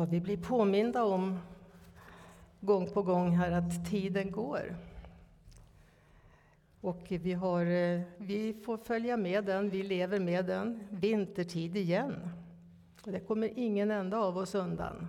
Ja, 0.00 0.06
vi 0.06 0.20
blir 0.20 0.36
påminda 0.36 1.04
om 1.04 1.38
gång 2.60 2.90
på 2.90 3.02
gång 3.02 3.30
här 3.30 3.52
att 3.52 3.90
tiden 3.90 4.30
går. 4.30 4.76
Och 6.80 7.06
vi, 7.08 7.32
har, 7.32 7.66
eh, 7.66 8.00
vi 8.16 8.54
får 8.54 8.76
följa 8.76 9.16
med 9.16 9.44
den, 9.44 9.70
vi 9.70 9.82
lever 9.82 10.20
med 10.20 10.46
den. 10.46 10.86
Vintertid 10.90 11.76
igen. 11.76 12.30
Och 13.04 13.12
det 13.12 13.20
kommer 13.20 13.58
ingen 13.58 13.90
enda 13.90 14.18
av 14.18 14.36
oss 14.36 14.54
undan. 14.54 15.08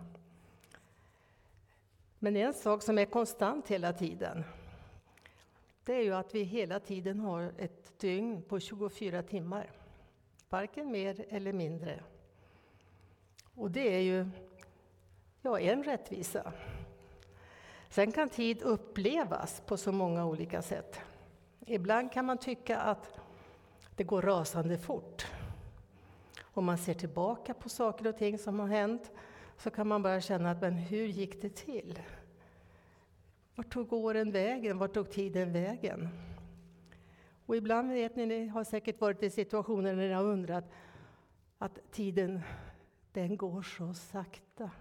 Men 2.20 2.36
en 2.36 2.54
sak 2.54 2.84
som 2.84 2.98
är 2.98 3.06
konstant 3.06 3.68
hela 3.68 3.94
tiden, 3.94 4.44
det 5.84 5.94
är 5.94 6.04
ju 6.04 6.14
att 6.14 6.36
vi 6.36 6.44
hela 6.44 6.80
tiden 6.80 7.20
har 7.20 7.52
ett 7.58 8.00
dygn 8.00 8.42
på 8.42 8.60
24 8.60 9.24
timmar. 9.24 9.72
Varken 10.50 10.92
mer 10.92 11.26
eller 11.30 11.54
mindre. 11.54 12.04
Och 13.56 13.72
det 13.72 13.96
är 13.96 14.02
ju 14.02 14.26
ja, 15.42 15.60
en 15.60 15.84
rättvisa. 15.84 16.54
Sen 17.90 18.12
kan 18.12 18.30
tid 18.30 18.62
upplevas 18.62 19.62
på 19.66 19.78
så 19.78 19.92
många 19.92 20.26
olika 20.26 20.62
sätt. 20.62 21.00
Ibland 21.66 22.12
kan 22.12 22.26
man 22.26 22.38
tycka 22.38 22.80
att 22.80 23.20
det 23.96 24.04
går 24.04 24.22
rasande 24.22 24.78
fort. 24.78 25.26
Om 26.42 26.66
man 26.66 26.78
ser 26.78 26.94
tillbaka 26.94 27.54
på 27.54 27.70
saker 27.70 28.08
och 28.08 28.18
ting 28.18 28.38
som 28.38 28.60
har 28.60 28.68
hänt 28.68 29.12
så 29.58 29.70
kan 29.70 29.88
man 29.88 30.02
bara 30.02 30.22
känna 30.22 30.52
att 30.52 30.62
men 30.62 30.74
hur 30.74 31.06
gick 31.06 31.42
det 31.42 31.56
till? 31.56 32.00
Vart 33.56 33.74
tog 33.74 33.94
åren 33.94 34.32
vägen? 34.32 34.78
Vart 34.78 34.94
tog 34.94 35.10
tiden 35.10 35.54
vägen? 35.54 36.10
Och 37.46 37.56
ibland 37.56 37.92
vet 37.92 38.16
ni, 38.16 38.26
ni 38.26 38.48
har 38.48 38.64
säkert 38.64 39.02
varit 39.02 39.24
i 39.24 39.30
situationer 39.30 39.96
när 39.96 40.08
ni 40.08 40.14
har 40.14 40.24
undrat 40.24 40.72
att 41.58 41.92
tiden, 41.92 42.42
den 43.12 43.38
går 43.38 43.62
så 43.62 43.94
sakta. 43.94 44.72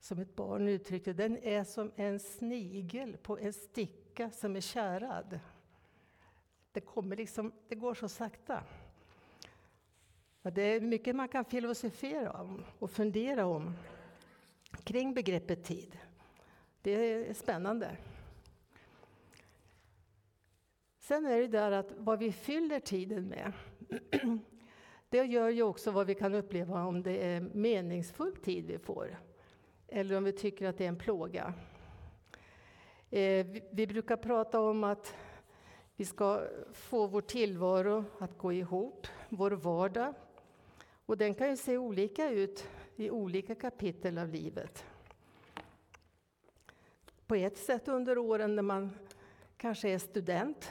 Som 0.00 0.18
ett 0.18 0.36
barn 0.36 0.68
uttryckte 0.68 1.12
den 1.12 1.38
är 1.38 1.64
som 1.64 1.92
en 1.96 2.20
snigel 2.20 3.16
på 3.16 3.38
en 3.38 3.52
sticka 3.52 4.30
som 4.30 4.56
är 4.56 4.60
kärad. 4.60 5.40
Det, 6.72 6.80
kommer 6.80 7.16
liksom, 7.16 7.52
det 7.68 7.74
går 7.74 7.94
så 7.94 8.08
sakta. 8.08 8.62
Det 10.42 10.62
är 10.62 10.80
mycket 10.80 11.16
man 11.16 11.28
kan 11.28 11.44
filosofera 11.44 12.32
om 12.32 12.64
och 12.78 12.90
fundera 12.90 13.46
om 13.46 13.74
kring 14.84 15.14
begreppet 15.14 15.64
tid. 15.64 15.98
Det 16.82 16.90
är 16.90 17.34
spännande. 17.34 17.96
Sen 20.98 21.26
är 21.26 21.38
det 21.38 21.48
där 21.48 21.72
att 21.72 21.92
vad 21.96 22.18
vi 22.18 22.32
fyller 22.32 22.80
tiden 22.80 23.28
med, 23.28 23.52
det 25.08 25.24
gör 25.24 25.48
ju 25.48 25.62
också 25.62 25.90
vad 25.90 26.06
vi 26.06 26.14
kan 26.14 26.34
uppleva 26.34 26.84
om 26.84 27.02
det 27.02 27.26
är 27.26 27.40
meningsfull 27.40 28.36
tid 28.36 28.66
vi 28.66 28.78
får. 28.78 29.18
Eller 29.88 30.16
om 30.16 30.24
vi 30.24 30.32
tycker 30.32 30.68
att 30.68 30.78
det 30.78 30.84
är 30.84 30.88
en 30.88 30.98
plåga. 30.98 31.54
Eh, 33.10 33.46
vi 33.70 33.86
brukar 33.86 34.16
prata 34.16 34.60
om 34.60 34.84
att 34.84 35.14
vi 35.96 36.04
ska 36.04 36.44
få 36.72 37.06
vår 37.06 37.20
tillvaro 37.20 38.04
att 38.18 38.38
gå 38.38 38.52
ihop, 38.52 39.06
vår 39.28 39.50
vardag. 39.50 40.14
Och 41.06 41.16
den 41.16 41.34
kan 41.34 41.50
ju 41.50 41.56
se 41.56 41.78
olika 41.78 42.30
ut 42.30 42.68
i 42.96 43.10
olika 43.10 43.54
kapitel 43.54 44.18
av 44.18 44.28
livet. 44.28 44.84
På 47.26 47.34
ett 47.34 47.58
sätt 47.58 47.88
under 47.88 48.18
åren 48.18 48.56
när 48.56 48.62
man 48.62 48.90
kanske 49.56 49.88
är 49.88 49.98
student, 49.98 50.70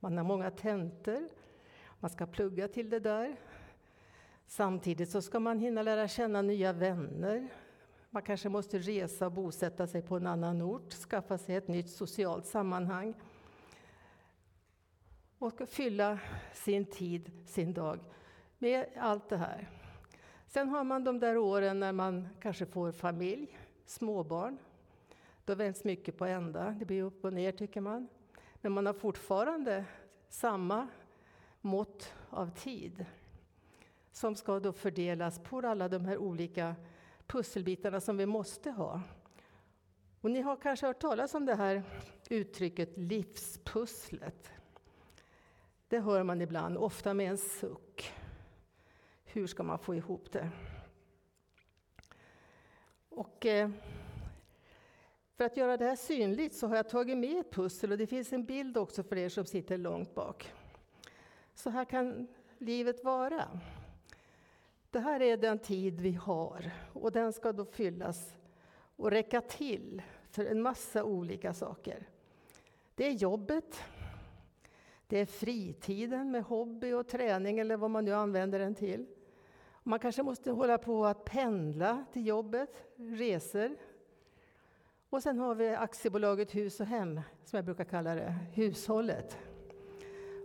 man 0.00 0.16
har 0.16 0.24
många 0.24 0.50
tentor, 0.50 1.28
man 2.00 2.10
ska 2.10 2.26
plugga 2.26 2.68
till 2.68 2.90
det 2.90 3.00
där. 3.00 3.36
Samtidigt 4.46 5.10
så 5.10 5.22
ska 5.22 5.40
man 5.40 5.58
hinna 5.58 5.82
lära 5.82 6.08
känna 6.08 6.42
nya 6.42 6.72
vänner. 6.72 7.48
Man 8.16 8.22
kanske 8.22 8.48
måste 8.48 8.78
resa 8.78 9.26
och 9.26 9.32
bosätta 9.32 9.86
sig 9.86 10.02
på 10.02 10.16
en 10.16 10.26
annan 10.26 10.62
ort, 10.62 10.92
skaffa 10.92 11.38
sig 11.38 11.56
ett 11.56 11.68
nytt 11.68 11.90
socialt 11.90 12.46
sammanhang 12.46 13.14
och 15.38 15.68
fylla 15.68 16.18
sin 16.52 16.84
tid, 16.84 17.30
sin 17.46 17.74
dag 17.74 18.00
med 18.58 18.86
allt 18.96 19.28
det 19.28 19.36
här. 19.36 19.70
Sen 20.46 20.68
har 20.68 20.84
man 20.84 21.04
de 21.04 21.20
där 21.20 21.36
åren 21.36 21.80
när 21.80 21.92
man 21.92 22.28
kanske 22.40 22.66
får 22.66 22.92
familj, 22.92 23.58
småbarn. 23.86 24.58
Då 25.44 25.54
vänds 25.54 25.84
mycket 25.84 26.18
på 26.18 26.24
ända, 26.24 26.70
det 26.70 26.84
blir 26.84 27.02
upp 27.02 27.24
och 27.24 27.32
ner 27.32 27.52
tycker 27.52 27.80
man. 27.80 28.08
Men 28.54 28.72
man 28.72 28.86
har 28.86 28.94
fortfarande 28.94 29.84
samma 30.28 30.88
mått 31.60 32.12
av 32.30 32.50
tid 32.50 33.06
som 34.12 34.34
ska 34.34 34.60
då 34.60 34.72
fördelas 34.72 35.38
på 35.38 35.58
alla 35.58 35.88
de 35.88 36.04
här 36.04 36.18
olika 36.18 36.74
pusselbitarna 37.26 38.00
som 38.00 38.16
vi 38.16 38.26
måste 38.26 38.70
ha. 38.70 39.00
Och 40.20 40.30
ni 40.30 40.40
har 40.40 40.56
kanske 40.56 40.86
hört 40.86 41.00
talas 41.00 41.34
om 41.34 41.46
det 41.46 41.54
här 41.54 41.82
uttrycket 42.30 42.96
livspusslet. 42.96 44.50
Det 45.88 46.00
hör 46.00 46.22
man 46.22 46.40
ibland, 46.40 46.76
ofta 46.76 47.14
med 47.14 47.30
en 47.30 47.38
suck. 47.38 48.12
Hur 49.24 49.46
ska 49.46 49.62
man 49.62 49.78
få 49.78 49.94
ihop 49.94 50.32
det? 50.32 50.50
Och 53.08 53.46
eh, 53.46 53.70
för 55.36 55.44
att 55.44 55.56
göra 55.56 55.76
det 55.76 55.84
här 55.84 55.96
synligt 55.96 56.54
så 56.54 56.66
har 56.66 56.76
jag 56.76 56.88
tagit 56.88 57.18
med 57.18 57.40
ett 57.40 57.50
pussel 57.50 57.92
och 57.92 57.98
det 57.98 58.06
finns 58.06 58.32
en 58.32 58.44
bild 58.44 58.76
också 58.76 59.02
för 59.02 59.16
er 59.16 59.28
som 59.28 59.44
sitter 59.44 59.78
långt 59.78 60.14
bak. 60.14 60.52
Så 61.54 61.70
här 61.70 61.84
kan 61.84 62.26
livet 62.58 63.04
vara. 63.04 63.60
Det 64.96 65.00
här 65.00 65.22
är 65.22 65.36
den 65.36 65.58
tid 65.58 66.00
vi 66.00 66.12
har 66.12 66.70
och 66.92 67.12
den 67.12 67.32
ska 67.32 67.52
då 67.52 67.64
fyllas 67.64 68.36
och 68.96 69.10
räcka 69.10 69.40
till 69.40 70.02
för 70.30 70.44
en 70.44 70.62
massa 70.62 71.04
olika 71.04 71.54
saker. 71.54 72.08
Det 72.94 73.06
är 73.06 73.10
jobbet, 73.10 73.80
det 75.06 75.18
är 75.18 75.26
fritiden 75.26 76.30
med 76.30 76.42
hobby 76.42 76.92
och 76.92 77.08
träning 77.08 77.58
eller 77.58 77.76
vad 77.76 77.90
man 77.90 78.04
nu 78.04 78.12
använder 78.12 78.58
den 78.58 78.74
till. 78.74 79.06
Man 79.82 79.98
kanske 79.98 80.22
måste 80.22 80.50
hålla 80.50 80.78
på 80.78 81.06
att 81.06 81.24
pendla 81.24 82.04
till 82.12 82.26
jobbet, 82.26 82.84
resor. 82.96 83.76
Och 85.10 85.22
sen 85.22 85.38
har 85.38 85.54
vi 85.54 85.68
aktiebolaget 85.68 86.54
Hus 86.54 86.80
och 86.80 86.86
Hem, 86.86 87.20
som 87.44 87.56
jag 87.56 87.64
brukar 87.64 87.84
kalla 87.84 88.14
det, 88.14 88.34
hushållet. 88.52 89.38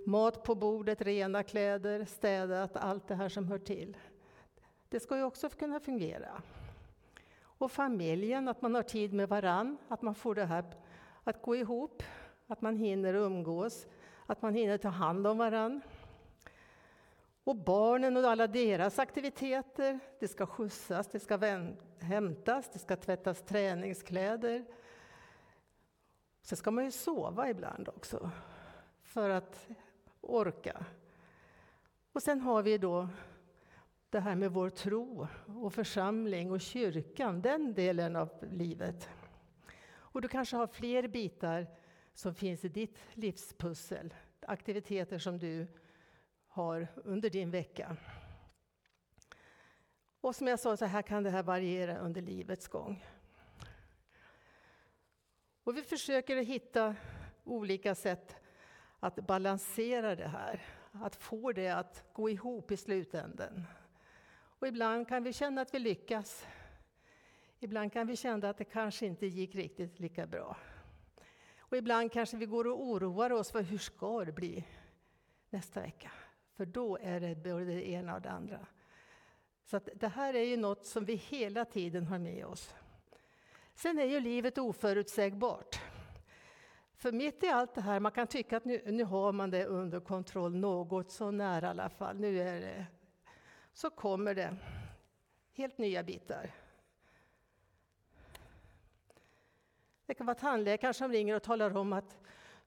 Mat 0.06 0.44
på 0.44 0.56
bordet, 0.56 1.02
rena 1.02 1.44
kläder, 1.44 2.06
städat, 2.06 2.78
allt 2.78 3.08
det 3.08 3.16
här 3.16 3.30
som 3.30 3.48
hör 3.48 3.60
till. 3.60 3.98
Det 4.92 5.00
ska 5.00 5.18
ju 5.18 5.24
också 5.24 5.50
kunna 5.50 5.80
fungera. 5.80 6.42
Och 7.44 7.72
familjen, 7.72 8.48
att 8.48 8.62
man 8.62 8.76
har 8.76 8.84
tid 8.84 9.14
med 9.14 9.30
varann, 9.30 9.78
att 9.88 10.02
man 10.02 10.16
får 10.16 10.36
det 10.36 10.46
här 10.46 10.66
att 11.24 11.42
gå 11.42 11.56
ihop, 11.56 12.04
att 12.48 12.62
man 12.62 12.78
hinner 12.78 13.14
umgås, 13.14 13.86
att 14.26 14.42
man 14.42 14.54
hinner 14.54 14.78
ta 14.78 14.90
hand 14.90 15.28
om 15.28 15.38
varann. 15.38 15.82
Och 17.44 17.56
barnen 17.56 18.18
och 18.18 18.24
alla 18.24 18.48
deras 18.48 19.00
aktiviteter. 19.00 20.00
Det 20.20 20.28
ska 20.28 20.46
skjutsas, 20.46 21.08
det 21.08 21.20
ska 21.20 21.40
hämtas, 22.00 22.70
det 22.74 22.80
ska 22.80 22.96
tvättas 22.96 23.42
träningskläder. 23.42 24.66
Sen 26.42 26.58
ska 26.58 26.72
man 26.72 26.86
ju 26.86 26.92
sova 26.92 27.50
ibland 27.50 27.90
också, 27.90 28.30
för 29.04 29.30
att 29.30 29.68
orka. 30.22 30.86
Och 32.12 32.24
sen 32.24 32.42
har 32.42 32.62
vi 32.62 32.78
då 32.78 33.08
det 34.12 34.20
här 34.20 34.36
med 34.36 34.52
vår 34.52 34.70
tro 34.70 35.28
och 35.46 35.74
församling 35.74 36.52
och 36.52 36.62
kyrkan, 36.62 37.42
den 37.42 37.74
delen 37.74 38.16
av 38.16 38.30
livet. 38.52 39.10
Och 39.92 40.22
du 40.22 40.28
kanske 40.28 40.56
har 40.56 40.68
fler 40.68 41.08
bitar 41.08 41.68
som 42.14 42.36
finns 42.36 42.66
i 42.66 42.70
ditt 42.70 43.00
livspussel, 43.14 44.14
aktiviteter 44.42 45.20
som 45.20 45.40
du 45.40 45.68
har 46.48 46.88
under 46.96 47.30
din 47.30 47.52
vecka. 47.52 47.98
Och 50.22 50.36
som 50.36 50.48
jag 50.48 50.60
sa, 50.60 50.78
så 50.78 50.86
här 50.86 51.02
kan 51.02 51.24
det 51.24 51.30
här 51.30 51.44
variera 51.44 51.98
under 51.98 52.22
livets 52.22 52.68
gång. 52.68 53.06
Och 55.64 55.78
vi 55.78 55.82
försöker 55.82 56.36
hitta 56.36 56.96
olika 57.44 57.96
sätt 57.96 58.36
att 59.00 59.16
balansera 59.16 60.16
det 60.16 60.28
här, 60.28 60.66
att 60.92 61.16
få 61.16 61.52
det 61.52 61.70
att 61.70 62.04
gå 62.14 62.30
ihop 62.30 62.72
i 62.72 62.78
slutändan. 62.78 63.66
Och 64.62 64.68
ibland 64.68 65.08
kan 65.08 65.24
vi 65.24 65.34
känna 65.34 65.62
att 65.62 65.74
vi 65.74 65.80
lyckas. 65.80 66.46
Ibland 67.60 67.94
kan 67.94 68.08
vi 68.08 68.16
känna 68.16 68.50
att 68.50 68.58
det 68.58 68.64
kanske 68.64 69.06
inte 69.06 69.26
gick 69.26 69.56
riktigt 69.56 70.00
lika 70.00 70.28
bra. 70.28 70.58
Och 71.60 71.78
ibland 71.78 72.12
kanske 72.12 72.38
vi 72.38 72.46
går 72.46 72.68
och 72.68 72.84
oroar 72.84 73.32
oss 73.32 73.52
för 73.52 73.62
hur 73.62 73.78
ska 73.78 74.26
det 74.26 74.32
bli 74.32 74.68
nästa 75.50 75.82
vecka? 75.82 76.12
För 76.54 76.66
då 76.66 76.98
är 77.02 77.20
det 77.20 77.36
både 77.36 77.66
det 77.66 77.90
ena 77.90 78.16
och 78.16 78.22
det 78.22 78.30
andra. 78.30 78.68
Så 79.64 79.80
det 79.96 80.08
här 80.08 80.34
är 80.34 80.44
ju 80.44 80.58
något 80.58 80.86
som 80.86 81.06
vi 81.06 81.16
hela 81.16 81.66
tiden 81.66 82.08
har 82.08 82.20
med 82.20 82.46
oss. 82.46 82.74
Sen 83.76 84.00
är 84.00 84.06
ju 84.06 84.20
livet 84.20 84.58
oförutsägbart. 84.58 85.80
För 86.96 87.12
mitt 87.12 87.44
i 87.44 87.48
allt 87.48 87.76
det 87.76 87.82
här, 87.82 88.00
man 88.00 88.12
kan 88.12 88.28
tycka 88.28 88.58
att 88.58 88.66
nu, 88.66 88.82
nu 88.86 89.04
har 89.04 89.32
man 89.32 89.50
det 89.50 89.66
under 89.66 90.00
kontroll 90.00 90.56
något 90.56 91.12
så 91.12 91.32
nära 91.32 91.66
i 91.66 91.70
alla 91.70 91.90
fall. 91.90 92.20
Nu 92.20 92.42
är 92.42 92.62
det 92.62 92.86
så 93.74 93.90
kommer 93.90 94.36
det 94.36 94.56
helt 95.54 95.78
nya 95.78 96.04
bitar. 96.04 96.52
Det 100.06 100.14
kan 100.14 100.26
vara 100.26 100.36
tandläkaren 100.36 100.94
som 100.94 101.12
ringer 101.12 101.36
och 101.36 101.44
talar 101.44 101.78
om 101.78 101.94
att 101.94 102.18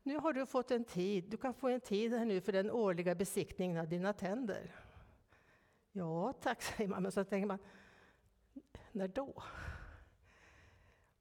nu 0.02 0.16
har 0.16 0.32
du 0.32 0.46
fått 0.46 0.70
en 0.70 0.84
tid, 0.84 1.24
du 1.24 1.36
kan 1.36 1.54
få 1.54 1.68
en 1.68 1.80
tid 1.80 2.12
här 2.12 2.24
nu 2.24 2.40
för 2.40 2.52
den 2.52 2.70
årliga 2.70 3.14
besiktningen 3.14 3.78
av 3.78 3.88
dina 3.88 4.12
tänder. 4.12 4.74
Ja 5.92 6.32
tack, 6.32 6.62
säger 6.62 6.88
man, 6.90 7.02
men 7.02 7.12
så 7.12 7.24
tänker 7.24 7.46
man, 7.46 7.58
när 8.92 9.08
då? 9.08 9.42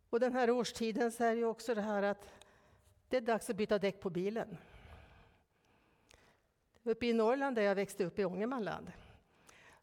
Och 0.09 0.19
den 0.19 0.33
här 0.33 0.49
årstiden 0.49 1.11
så 1.11 1.23
är 1.23 1.35
det 1.35 1.45
också 1.45 1.75
det 1.75 1.81
här 1.81 2.03
att 2.03 2.33
det 3.07 3.17
är 3.17 3.21
dags 3.21 3.49
att 3.49 3.55
byta 3.55 3.79
däck 3.79 4.01
på 4.01 4.09
bilen. 4.09 4.57
Uppe 6.83 7.05
i 7.05 7.13
Norrland 7.13 7.55
där 7.55 7.63
jag 7.63 7.75
växte 7.75 8.05
upp, 8.05 8.19
i 8.19 8.25
Ångermanland, 8.25 8.91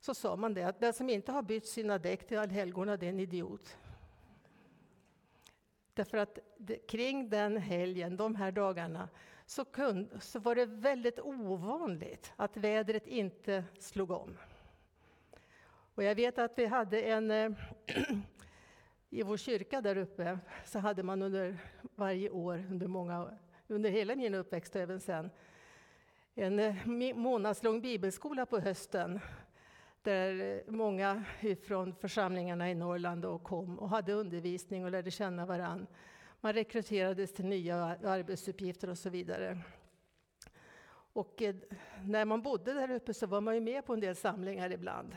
så 0.00 0.14
sa 0.14 0.36
man 0.36 0.54
det 0.54 0.62
att 0.62 0.80
den 0.80 0.92
som 0.92 1.08
inte 1.08 1.32
har 1.32 1.42
bytt 1.42 1.66
sina 1.66 1.98
däck 1.98 2.26
till 2.26 2.38
allhelgona, 2.38 2.96
det 2.96 3.06
är 3.06 3.10
en 3.10 3.20
idiot. 3.20 3.76
Därför 5.94 6.18
att 6.18 6.38
kring 6.88 7.28
den 7.30 7.56
helgen, 7.56 8.16
de 8.16 8.34
här 8.34 8.52
dagarna, 8.52 9.08
så, 9.46 9.64
kunde, 9.64 10.20
så 10.20 10.38
var 10.38 10.54
det 10.54 10.66
väldigt 10.66 11.20
ovanligt 11.20 12.32
att 12.36 12.56
vädret 12.56 13.06
inte 13.06 13.64
slog 13.78 14.10
om. 14.10 14.36
Och 15.94 16.02
jag 16.02 16.14
vet 16.14 16.38
att 16.38 16.58
vi 16.58 16.66
hade 16.66 17.02
en... 17.02 17.30
Eh, 17.30 17.50
I 19.12 19.22
vår 19.22 19.36
kyrka 19.36 19.80
där 19.80 19.96
uppe 19.96 20.38
så 20.64 20.78
hade 20.78 21.02
man 21.02 21.22
under 21.22 21.58
varje 21.94 22.30
år, 22.30 22.66
under, 22.70 22.86
många, 22.86 23.38
under 23.66 23.90
hela 23.90 24.16
min 24.16 24.34
uppväxt 24.34 24.74
och 24.74 24.80
även 24.80 25.00
sen, 25.00 25.30
en 26.34 26.58
eh, 26.58 26.86
månadslång 27.14 27.80
bibelskola 27.80 28.46
på 28.46 28.58
hösten 28.58 29.20
där 30.02 30.62
många 30.66 31.24
från 31.66 31.94
församlingarna 31.94 32.70
i 32.70 32.74
Norrland 32.74 33.22
då 33.22 33.38
kom 33.38 33.78
och 33.78 33.88
hade 33.88 34.12
undervisning 34.12 34.84
och 34.84 34.90
lärde 34.90 35.10
känna 35.10 35.46
varann. 35.46 35.86
Man 36.40 36.52
rekryterades 36.52 37.32
till 37.32 37.46
nya 37.46 37.76
arbetsuppgifter 38.04 38.90
och 38.90 38.98
så 38.98 39.10
vidare. 39.10 39.58
Och 41.12 41.42
eh, 41.42 41.54
när 42.04 42.24
man 42.24 42.42
bodde 42.42 42.72
där 42.72 42.90
uppe 42.90 43.14
så 43.14 43.26
var 43.26 43.40
man 43.40 43.54
ju 43.54 43.60
med 43.60 43.86
på 43.86 43.92
en 43.92 44.00
del 44.00 44.16
samlingar 44.16 44.72
ibland. 44.72 45.16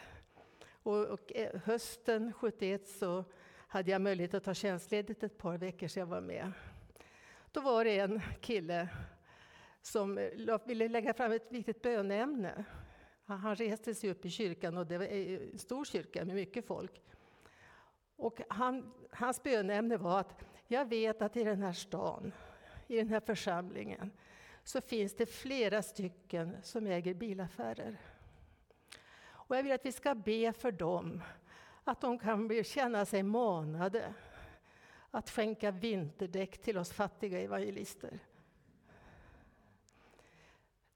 Och, 0.84 1.06
och 1.06 1.34
eh, 1.36 1.62
hösten 1.66 2.34
71 2.34 2.88
så 2.88 3.26
hade 3.68 3.92
jag 3.92 4.02
möjlighet 4.02 4.34
att 4.34 4.44
ta 4.44 4.54
tjänstledigt 4.54 5.24
ett 5.24 5.38
par 5.38 5.58
veckor 5.58 5.88
så 5.88 6.00
jag 6.00 6.06
var 6.06 6.22
med. 6.22 6.52
Då 7.52 7.62
var 7.62 7.86
det 7.86 8.00
en 8.00 8.22
kille 8.42 8.88
som 9.82 10.18
eh, 10.18 10.60
ville 10.66 10.88
lägga 10.88 11.14
fram 11.14 11.32
ett 11.32 11.52
viktigt 11.52 11.82
böneämne. 11.82 12.66
Han 13.26 13.56
reste 13.56 13.96
sig 13.96 14.10
upp 14.10 14.26
i 14.26 14.30
kyrkan, 14.30 14.78
och 14.78 14.88
det 14.88 14.98
var 14.98 15.06
eh, 15.06 15.40
en 15.52 15.60
stor 15.60 15.86
kyrka 15.86 16.26
med 16.26 16.36
mycket 16.36 16.66
folk. 16.66 17.02
Och 18.16 18.42
han, 18.50 18.94
hans 19.12 19.44
böneämne 19.44 19.98
var 19.98 20.20
att 20.20 20.46
jag 20.68 20.90
vet 20.90 21.22
att 21.22 21.38
i 21.38 21.44
den 21.44 21.62
här 21.62 21.74
stan, 21.74 22.32
i 22.88 22.98
den 22.98 23.08
här 23.08 23.20
församlingen, 23.20 24.12
så 24.64 24.82
finns 24.82 25.16
det 25.16 25.26
flera 25.26 25.82
stycken 25.82 26.58
som 26.64 26.88
äger 26.88 27.14
bilaffärer. 27.14 27.98
Och 29.26 29.58
jag 29.58 29.64
vill 29.64 29.72
att 29.72 29.86
vi 29.86 29.92
ska 29.92 30.16
be 30.16 30.54
för 30.54 30.72
dem, 30.72 31.22
att 31.84 32.02
de 32.02 32.20
kan 32.20 32.64
känna 32.64 33.06
sig 33.06 33.24
manade 33.24 34.14
att 35.12 35.30
skänka 35.30 35.72
vinterdäck 35.72 36.62
till 36.62 36.78
oss 36.78 36.92
fattiga 36.92 37.40
evangelister. 37.40 38.20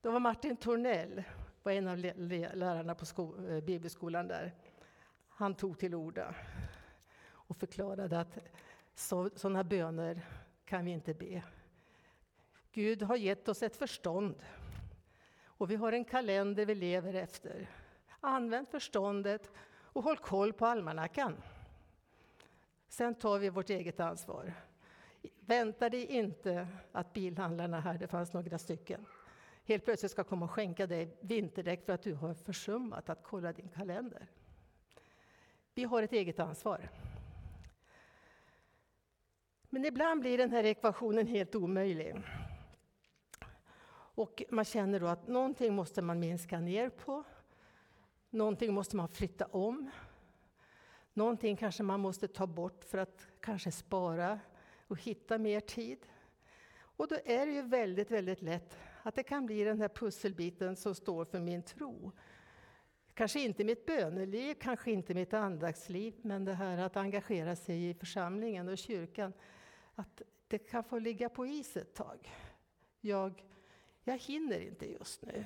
Det 0.01 0.09
var 0.09 0.19
Martin 0.19 0.57
Tornell, 0.57 1.23
var 1.67 1.71
en 1.73 1.87
av 1.87 1.97
lärarna 1.97 2.95
på 2.95 3.35
eh, 3.49 3.63
bibelskolan 3.63 4.27
där. 4.27 4.55
Han 5.29 5.55
tog 5.55 5.79
till 5.79 5.95
orda 5.95 6.35
och 7.29 7.57
förklarade 7.57 8.19
att 8.19 8.37
sådana 9.35 9.63
böner 9.63 10.21
kan 10.65 10.85
vi 10.85 10.91
inte 10.91 11.13
be. 11.13 11.43
Gud 12.71 13.01
har 13.01 13.15
gett 13.15 13.49
oss 13.49 13.63
ett 13.63 13.75
förstånd 13.75 14.35
och 15.43 15.71
vi 15.71 15.75
har 15.75 15.91
en 15.91 16.05
kalender 16.05 16.65
vi 16.65 16.75
lever 16.75 17.13
efter. 17.13 17.69
Använd 18.19 18.67
förståndet 18.67 19.51
och 19.69 20.03
håll 20.03 20.17
koll 20.17 20.53
på 20.53 20.65
almanackan. 20.65 21.35
Sen 22.87 23.15
tar 23.15 23.39
vi 23.39 23.49
vårt 23.49 23.69
eget 23.69 23.99
ansvar. 23.99 24.53
Vänta 25.39 25.89
dig 25.89 26.05
inte 26.05 26.67
att 26.91 27.13
bilhandlarna 27.13 27.79
här, 27.79 27.97
det 27.97 28.07
fanns 28.07 28.33
några 28.33 28.57
stycken, 28.57 29.05
helt 29.67 29.85
plötsligt 29.85 30.11
ska 30.11 30.23
komma 30.23 30.45
och 30.45 30.51
skänka 30.51 30.87
dig 30.87 31.17
vinterdäck 31.21 31.85
för 31.85 31.93
att 31.93 32.01
du 32.01 32.13
har 32.13 32.33
försummat 32.33 33.09
att 33.09 33.23
kolla 33.23 33.53
din 33.53 33.69
kalender. 33.69 34.27
Vi 35.73 35.83
har 35.83 36.03
ett 36.03 36.13
eget 36.13 36.39
ansvar. 36.39 36.89
Men 39.69 39.85
ibland 39.85 40.21
blir 40.21 40.37
den 40.37 40.51
här 40.51 40.63
ekvationen 40.63 41.27
helt 41.27 41.55
omöjlig. 41.55 42.15
Och 44.17 44.43
man 44.49 44.65
känner 44.65 44.99
då 44.99 45.07
att 45.07 45.27
någonting 45.27 45.75
måste 45.75 46.01
man 46.01 46.19
minska 46.19 46.59
ner 46.59 46.89
på. 46.89 47.23
Någonting 48.29 48.73
måste 48.73 48.95
man 48.95 49.09
flytta 49.09 49.45
om. 49.45 49.89
Någonting 51.13 51.57
kanske 51.57 51.83
man 51.83 51.99
måste 51.99 52.27
ta 52.27 52.47
bort 52.47 52.83
för 52.83 52.97
att 52.97 53.27
kanske 53.39 53.71
spara 53.71 54.39
och 54.87 55.01
hitta 55.01 55.37
mer 55.37 55.59
tid. 55.59 55.99
Och 56.77 57.07
då 57.07 57.15
är 57.25 57.45
det 57.45 57.51
ju 57.51 57.61
väldigt, 57.61 58.11
väldigt 58.11 58.41
lätt 58.41 58.77
att 59.07 59.15
det 59.15 59.23
kan 59.23 59.45
bli 59.45 59.63
den 59.63 59.81
här 59.81 59.89
pusselbiten 59.89 60.75
som 60.75 60.95
står 60.95 61.25
för 61.25 61.39
min 61.39 61.63
tro. 61.63 62.11
Kanske 63.13 63.39
inte 63.39 63.63
mitt 63.63 63.85
böneliv, 63.85 64.55
kanske 64.55 64.91
inte 64.91 65.13
mitt 65.13 65.33
andaktsliv, 65.33 66.13
men 66.21 66.45
det 66.45 66.53
här 66.53 66.77
att 66.77 66.97
engagera 66.97 67.55
sig 67.55 67.89
i 67.89 67.93
församlingen 67.93 68.69
och 68.69 68.77
kyrkan, 68.77 69.33
att 69.95 70.21
det 70.47 70.57
kan 70.57 70.83
få 70.83 70.99
ligga 70.99 71.29
på 71.29 71.45
is 71.45 71.77
ett 71.77 71.93
tag. 71.93 72.31
Jag, 73.01 73.43
jag 74.03 74.17
hinner 74.17 74.59
inte 74.59 74.91
just 74.91 75.21
nu. 75.21 75.45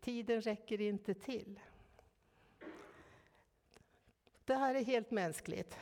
Tiden 0.00 0.40
räcker 0.40 0.80
inte 0.80 1.14
till. 1.14 1.60
Det 4.44 4.54
här 4.54 4.74
är 4.74 4.84
helt 4.84 5.10
mänskligt. 5.10 5.76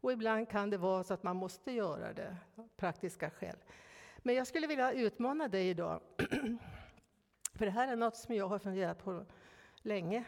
Och 0.00 0.12
ibland 0.12 0.48
kan 0.48 0.70
det 0.70 0.78
vara 0.78 1.04
så 1.04 1.14
att 1.14 1.22
man 1.22 1.36
måste 1.36 1.72
göra 1.72 2.12
det, 2.12 2.36
praktiska 2.76 3.30
skäl. 3.30 3.56
Men 4.26 4.34
jag 4.34 4.46
skulle 4.46 4.66
vilja 4.66 4.92
utmana 4.92 5.48
dig 5.48 5.68
idag. 5.68 6.00
För 7.54 7.64
det 7.64 7.70
här 7.70 7.88
är 7.88 7.96
något 7.96 8.16
som 8.16 8.34
jag 8.34 8.48
har 8.48 8.58
funderat 8.58 9.04
på 9.04 9.26
länge. 9.76 10.24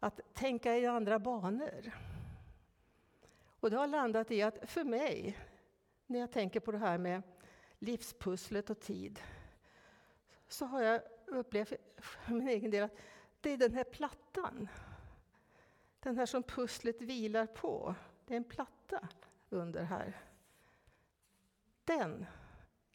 Att 0.00 0.20
tänka 0.34 0.76
i 0.76 0.86
andra 0.86 1.18
banor. 1.18 1.92
Och 3.60 3.70
det 3.70 3.76
har 3.76 3.86
landat 3.86 4.30
i 4.30 4.42
att 4.42 4.70
för 4.70 4.84
mig, 4.84 5.38
när 6.06 6.20
jag 6.20 6.32
tänker 6.32 6.60
på 6.60 6.72
det 6.72 6.78
här 6.78 6.98
med 6.98 7.22
livspusslet 7.78 8.70
och 8.70 8.80
tid, 8.80 9.20
så 10.48 10.66
har 10.66 10.82
jag 10.82 11.00
upplevt 11.26 11.72
för 11.98 12.32
min 12.32 12.48
egen 12.48 12.70
del 12.70 12.84
att 12.84 12.96
det 13.40 13.50
är 13.50 13.56
den 13.56 13.74
här 13.74 13.84
plattan. 13.84 14.68
Den 16.00 16.16
här 16.16 16.26
som 16.26 16.42
pusslet 16.42 17.02
vilar 17.02 17.46
på. 17.46 17.94
Det 18.26 18.34
är 18.34 18.36
en 18.36 18.44
platta 18.44 19.08
under 19.50 19.82
här. 19.82 20.20
Den 21.84 22.26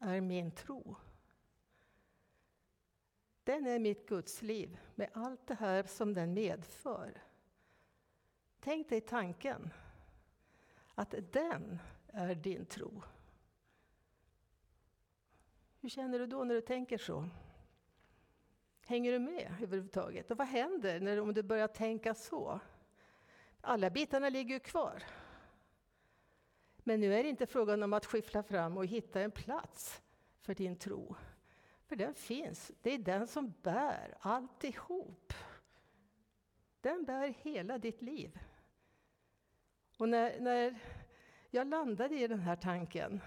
är 0.06 0.22
min 0.22 0.52
tro. 0.52 0.96
Den 3.44 3.68
är 3.68 3.80
mitt 3.80 4.08
gudsliv 4.08 4.78
med 4.96 5.10
allt 5.14 5.48
det 5.48 5.56
här 5.56 5.84
som 5.84 6.14
den 6.14 6.34
medför. 6.34 7.22
Tänk 8.60 8.90
dig 8.90 9.02
tanken 9.02 9.74
att 10.96 11.16
den 11.32 11.80
är 12.08 12.36
din 12.36 12.66
tro. 12.66 13.04
Hur 15.80 15.90
känner 15.90 16.20
du 16.20 16.28
då 16.28 16.44
när 16.44 16.56
du 16.56 16.62
tänker 16.62 16.98
så? 16.98 17.30
Hänger 18.86 19.12
du 19.12 19.20
med 19.20 19.56
överhuvudtaget? 19.62 20.32
Och 20.32 20.38
vad 20.38 20.48
händer 20.48 21.00
när, 21.00 21.20
om 21.20 21.34
du 21.34 21.44
börjar 21.44 21.68
tänka 21.68 22.14
så? 22.14 22.60
Alla 23.62 23.90
bitarna 23.90 24.30
ligger 24.30 24.54
ju 24.54 24.60
kvar. 24.60 25.04
Men 26.88 27.00
nu 27.00 27.14
är 27.14 27.24
det 27.24 27.30
inte 27.30 27.46
frågan 27.46 27.84
om 27.84 27.94
att 27.94 28.06
skyffla 28.06 28.44
fram 28.44 28.78
och 28.78 28.86
hitta 28.86 29.22
en 29.22 29.32
plats 29.32 30.02
för 30.42 30.56
din 30.56 30.76
tro. 30.76 31.16
För 31.86 31.96
den 31.96 32.16
finns. 32.16 32.72
Det 32.82 32.94
är 32.94 32.98
den 32.98 33.28
som 33.28 33.54
bär 33.62 34.18
alltihop. 34.20 35.34
Den 36.82 37.06
bär 37.06 37.34
hela 37.42 37.78
ditt 37.78 38.02
liv. 38.02 38.40
Och 39.98 40.10
när, 40.10 40.40
när 40.40 40.76
jag 41.50 41.68
landade 41.68 42.16
i 42.16 42.28
den 42.28 42.40
här 42.40 42.56
tanken 42.56 43.22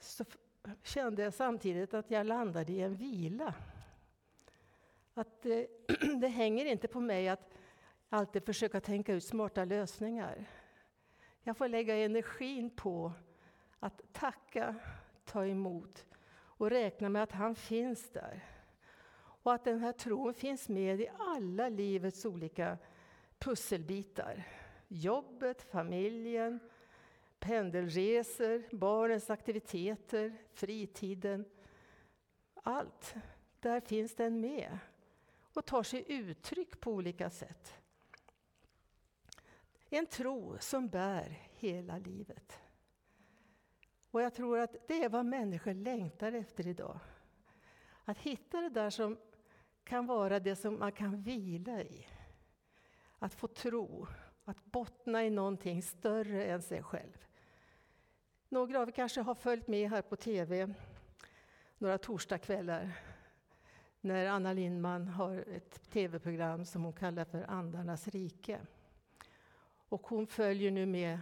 så 0.00 0.24
kände 0.82 1.22
jag 1.22 1.34
samtidigt 1.34 1.94
att 1.94 2.10
jag 2.10 2.26
landade 2.26 2.72
i 2.72 2.80
en 2.80 2.96
vila. 2.96 3.54
Att 5.14 5.42
det, 5.42 5.66
eh, 5.88 6.08
det 6.20 6.28
hänger 6.28 6.66
inte 6.66 6.88
på 6.88 7.00
mig 7.00 7.28
att 7.28 7.50
alltid 8.08 8.44
försöka 8.44 8.80
tänka 8.80 9.14
ut 9.14 9.24
smarta 9.24 9.64
lösningar. 9.64 10.46
Jag 11.42 11.56
får 11.56 11.68
lägga 11.68 11.96
energin 11.96 12.70
på 12.70 13.12
att 13.78 14.12
tacka, 14.12 14.74
ta 15.24 15.46
emot 15.46 16.06
och 16.34 16.70
räkna 16.70 17.08
med 17.08 17.22
att 17.22 17.32
han 17.32 17.54
finns 17.54 18.10
där. 18.10 18.44
Och 19.14 19.52
att 19.52 19.64
den 19.64 19.78
här 19.78 19.92
tron 19.92 20.34
finns 20.34 20.68
med 20.68 21.00
i 21.00 21.08
alla 21.18 21.68
livets 21.68 22.24
olika 22.24 22.78
pusselbitar. 23.38 24.44
Jobbet, 24.88 25.62
familjen, 25.62 26.60
pendelresor, 27.38 28.76
barnens 28.76 29.30
aktiviteter, 29.30 30.36
fritiden. 30.52 31.44
Allt. 32.54 33.14
Där 33.60 33.80
finns 33.80 34.14
den 34.14 34.40
med 34.40 34.78
och 35.54 35.64
tar 35.64 35.82
sig 35.82 36.04
uttryck 36.08 36.80
på 36.80 36.92
olika 36.92 37.30
sätt. 37.30 37.74
En 39.94 40.06
tro 40.06 40.58
som 40.60 40.88
bär 40.88 41.38
hela 41.52 41.98
livet. 41.98 42.58
Och 44.10 44.22
jag 44.22 44.34
tror 44.34 44.58
att 44.58 44.88
det 44.88 45.04
är 45.04 45.08
vad 45.08 45.26
människor 45.26 45.74
längtar 45.74 46.32
efter 46.32 46.66
idag. 46.66 46.98
Att 48.04 48.18
hitta 48.18 48.60
det 48.60 48.68
där 48.68 48.90
som 48.90 49.18
kan 49.84 50.06
vara 50.06 50.40
det 50.40 50.56
som 50.56 50.78
man 50.78 50.92
kan 50.92 51.22
vila 51.22 51.82
i. 51.82 52.06
Att 53.18 53.34
få 53.34 53.46
tro, 53.48 54.06
att 54.44 54.64
bottna 54.64 55.24
i 55.24 55.30
någonting 55.30 55.82
större 55.82 56.44
än 56.44 56.62
sig 56.62 56.82
själv. 56.82 57.26
Några 58.48 58.80
av 58.80 58.88
er 58.88 58.92
kanske 58.92 59.20
har 59.20 59.34
följt 59.34 59.68
med 59.68 59.90
här 59.90 60.02
på 60.02 60.16
TV 60.16 60.74
några 61.78 61.98
torsdagskvällar 61.98 62.92
när 64.00 64.26
Anna 64.26 64.52
Lindman 64.52 65.08
har 65.08 65.44
ett 65.48 65.90
tv-program 65.90 66.64
som 66.64 66.84
hon 66.84 66.92
kallar 66.92 67.24
för 67.24 67.50
Andarnas 67.50 68.08
rike. 68.08 68.60
Och 69.92 70.06
hon 70.06 70.26
följer 70.26 70.70
nu 70.70 70.86
med 70.86 71.18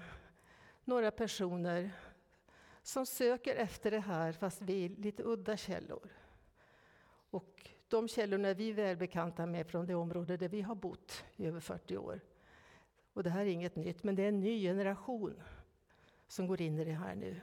några 0.84 1.10
personer 1.10 1.90
som 2.82 3.06
söker 3.06 3.56
efter 3.56 3.90
det 3.90 4.00
här 4.00 4.32
fast 4.32 4.62
vid 4.62 4.98
lite 4.98 5.22
udda 5.22 5.56
källor. 5.56 6.10
Och 7.30 7.70
de 7.88 8.08
källorna 8.08 8.48
är 8.48 8.54
vi 8.54 8.72
välbekanta 8.72 9.46
med 9.46 9.66
från 9.66 9.86
det 9.86 9.94
område 9.94 10.36
där 10.36 10.48
vi 10.48 10.60
har 10.60 10.74
bott 10.74 11.24
i 11.36 11.46
över 11.46 11.60
40 11.60 11.96
år. 11.96 12.20
Och 13.12 13.22
det 13.22 13.30
här 13.30 13.40
är 13.40 13.50
inget 13.50 13.76
nytt, 13.76 14.02
men 14.02 14.14
det 14.14 14.22
är 14.22 14.28
en 14.28 14.40
ny 14.40 14.62
generation 14.62 15.42
som 16.28 16.46
går 16.46 16.60
in 16.60 16.78
i 16.78 16.84
det 16.84 16.92
här 16.92 17.14
nu. 17.14 17.40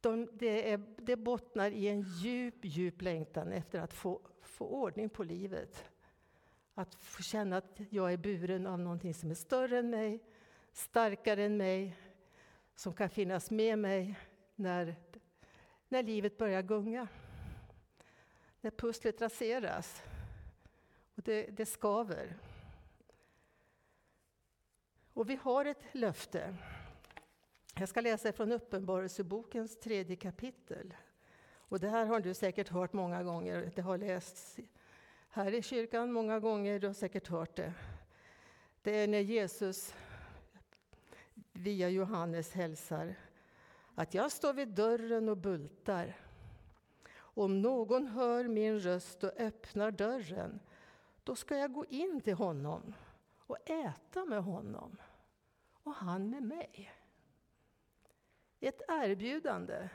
De, 0.00 0.28
det, 0.32 0.72
är, 0.72 0.80
det 0.96 1.16
bottnar 1.16 1.70
i 1.70 1.88
en 1.88 2.02
djup, 2.02 2.64
djup 2.64 3.02
längtan 3.02 3.52
efter 3.52 3.80
att 3.80 3.92
få, 3.92 4.20
få 4.42 4.66
ordning 4.66 5.08
på 5.08 5.22
livet. 5.22 5.89
Att 6.74 6.94
få 6.94 7.22
känna 7.22 7.56
att 7.56 7.80
jag 7.90 8.12
är 8.12 8.16
buren 8.16 8.66
av 8.66 8.78
någonting 8.78 9.14
som 9.14 9.30
är 9.30 9.34
större 9.34 9.78
än 9.78 9.90
mig, 9.90 10.24
starkare 10.72 11.44
än 11.44 11.56
mig, 11.56 11.96
som 12.74 12.94
kan 12.94 13.10
finnas 13.10 13.50
med 13.50 13.78
mig 13.78 14.18
när, 14.54 14.96
när 15.88 16.02
livet 16.02 16.38
börjar 16.38 16.62
gunga. 16.62 17.08
När 18.60 18.70
pusslet 18.70 19.20
raseras 19.20 20.02
och 21.14 21.22
det, 21.22 21.46
det 21.46 21.66
skaver. 21.66 22.36
Och 25.12 25.30
vi 25.30 25.36
har 25.36 25.64
ett 25.64 25.84
löfte. 25.92 26.56
Jag 27.78 27.88
ska 27.88 28.00
läsa 28.00 28.32
från 28.32 28.52
Uppenbarelsebokens 28.52 29.80
tredje 29.80 30.16
kapitel. 30.16 30.94
Och 31.52 31.80
det 31.80 31.88
här 31.88 32.06
har 32.06 32.20
du 32.20 32.34
säkert 32.34 32.68
hört 32.68 32.92
många 32.92 33.22
gånger. 33.22 33.72
Det 33.74 33.82
har 33.82 33.98
lästs 33.98 34.58
här 35.30 35.54
i 35.54 35.62
kyrkan 35.62 36.12
många 36.12 36.40
gånger. 36.40 36.78
Du 36.78 36.86
har 36.86 36.94
säkert 36.94 37.28
hört 37.28 37.56
det. 37.56 37.72
Det 38.82 38.90
är 38.90 39.08
när 39.08 39.20
Jesus 39.20 39.94
via 41.52 41.88
Johannes 41.88 42.52
hälsar 42.52 43.14
att 43.94 44.14
jag 44.14 44.32
står 44.32 44.52
vid 44.52 44.68
dörren 44.68 45.28
och 45.28 45.36
bultar. 45.36 46.16
Om 47.16 47.62
någon 47.62 48.06
hör 48.06 48.44
min 48.48 48.80
röst 48.80 49.24
och 49.24 49.32
öppnar 49.36 49.90
dörren, 49.90 50.60
då 51.24 51.36
ska 51.36 51.56
jag 51.56 51.72
gå 51.72 51.84
in 51.84 52.20
till 52.20 52.34
honom 52.34 52.94
och 53.38 53.70
äta 53.70 54.24
med 54.24 54.42
honom 54.42 54.96
och 55.82 55.94
han 55.94 56.30
med 56.30 56.42
mig. 56.42 56.92
Ett 58.60 58.82
erbjudande 58.88 59.88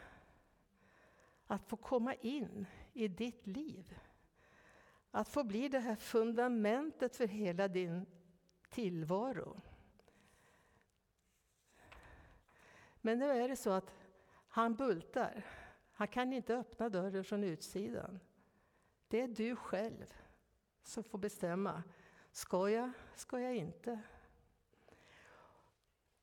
att 1.48 1.70
få 1.70 1.78
komma 1.78 2.14
in 2.14 2.66
i 2.94 3.08
ditt 3.08 3.48
liv. 3.48 3.98
Att 5.16 5.30
få 5.30 5.44
bli 5.44 5.70
det 5.70 5.80
här 5.80 5.96
fundamentet 5.96 7.16
för 7.16 7.28
hela 7.28 7.68
din 7.68 8.06
tillvaro. 8.70 9.62
Men 13.02 13.20
nu 13.20 13.26
är 13.32 13.50
det 13.50 13.56
så 13.56 13.70
att 13.70 13.94
han 14.48 14.76
bultar. 14.76 15.46
Han 15.92 16.08
kan 16.08 16.34
inte 16.34 16.56
öppna 16.56 16.90
dörren 16.90 17.24
från 17.24 17.44
utsidan. 17.44 18.20
Det 19.08 19.22
är 19.22 19.28
du 19.28 19.56
själv 19.56 20.14
som 20.84 21.04
får 21.04 21.18
bestämma. 21.18 21.84
Ska 22.32 22.70
jag? 22.70 22.92
Ska 23.16 23.40
jag 23.40 23.56
inte? 23.56 24.00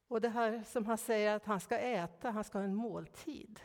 Och 0.09 0.21
det 0.21 0.29
här 0.29 0.63
som 0.63 0.87
han 0.87 0.99
säger 0.99 1.37
att 1.37 1.45
han 1.45 1.61
ska 1.61 1.79
äta, 1.79 2.31
han 2.31 2.45
ska 2.45 2.59
ha 2.59 2.65
en 2.65 2.75
måltid. 2.75 3.61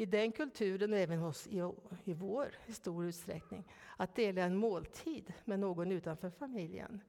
I 0.00 0.06
den 0.06 0.32
kulturen, 0.32 0.92
och 0.92 0.98
även 0.98 1.18
hos, 1.18 1.46
i, 1.46 1.72
i 2.04 2.14
vår 2.14 2.54
i 2.66 2.72
stor 2.72 3.04
utsträckning, 3.04 3.64
att 3.96 4.14
dela 4.14 4.42
en 4.42 4.56
måltid 4.56 5.32
med 5.44 5.60
någon 5.60 5.92
utanför 5.92 6.30
familjen. 6.30 7.00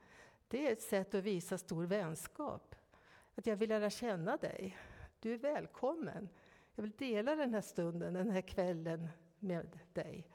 Det 0.48 0.67
är 0.67 0.72
ett 0.72 0.81
sätt 0.81 1.15
att 1.15 1.24
visa 1.24 1.58
stor 1.58 1.86
vänskap. 1.86 2.75
Att 3.36 3.48
jag 3.48 3.55
vill 3.55 3.69
lära 3.69 3.89
känna 3.89 4.38
dig. 4.38 4.77
Du 5.19 5.34
är 5.34 5.38
välkommen. 5.38 6.29
Jag 6.75 6.84
vill 6.84 6.91
dela 6.98 7.36
den 7.36 7.53
här 7.53 7.62
stunden, 7.62 8.13
den 8.13 8.29
här 8.29 8.41
kvällen 8.41 9.08
med 9.39 9.79
dig. 9.93 10.27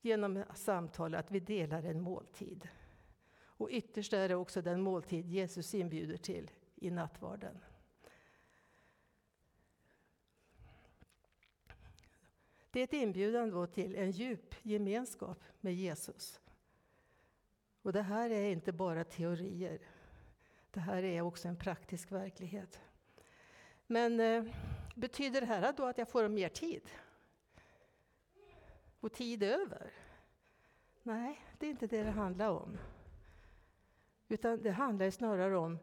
Genom 0.00 0.44
samtal, 0.54 1.14
att 1.14 1.30
vi 1.30 1.40
delar 1.40 1.82
en 1.82 2.00
måltid. 2.00 2.68
Och 3.44 3.68
ytterst 3.70 4.12
är 4.12 4.28
det 4.28 4.34
också 4.34 4.62
den 4.62 4.80
måltid 4.80 5.26
Jesus 5.26 5.74
inbjuder 5.74 6.16
till 6.16 6.50
i 6.74 6.90
nattvarden. 6.90 7.58
Det 12.76 12.80
är 12.80 12.84
ett 12.84 12.92
inbjudan 12.92 13.68
till 13.68 13.96
en 13.96 14.10
djup 14.10 14.54
gemenskap 14.62 15.44
med 15.60 15.74
Jesus. 15.74 16.40
Och 17.82 17.92
det 17.92 18.02
här 18.02 18.30
är 18.30 18.50
inte 18.50 18.72
bara 18.72 19.04
teorier. 19.04 19.78
Det 20.70 20.80
här 20.80 21.02
är 21.02 21.20
också 21.20 21.48
en 21.48 21.56
praktisk 21.56 22.12
verklighet. 22.12 22.80
Men 23.86 24.20
eh, 24.20 24.44
betyder 24.94 25.40
det 25.40 25.46
här 25.46 25.72
då 25.72 25.84
att 25.84 25.98
jag 25.98 26.08
får 26.08 26.28
mer 26.28 26.48
tid? 26.48 26.82
Och 29.00 29.12
tid 29.12 29.42
över? 29.42 29.92
Nej, 31.02 31.40
det 31.58 31.66
är 31.66 31.70
inte 31.70 31.86
det 31.86 32.02
det 32.02 32.10
handlar 32.10 32.50
om. 32.50 32.78
Utan 34.28 34.62
det 34.62 34.70
handlar 34.70 35.10
snarare 35.10 35.56
om 35.56 35.78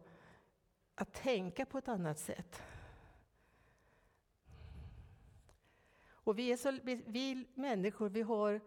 att 0.95 1.13
tänka 1.13 1.65
på 1.65 1.77
ett 1.77 1.87
annat 1.87 2.19
sätt. 2.19 2.63
Och 6.23 6.39
vi, 6.39 6.51
är 6.51 6.57
så, 6.57 6.71
vi, 6.83 7.03
vi 7.07 7.45
människor 7.53 8.09
vi 8.09 8.21
har, 8.21 8.61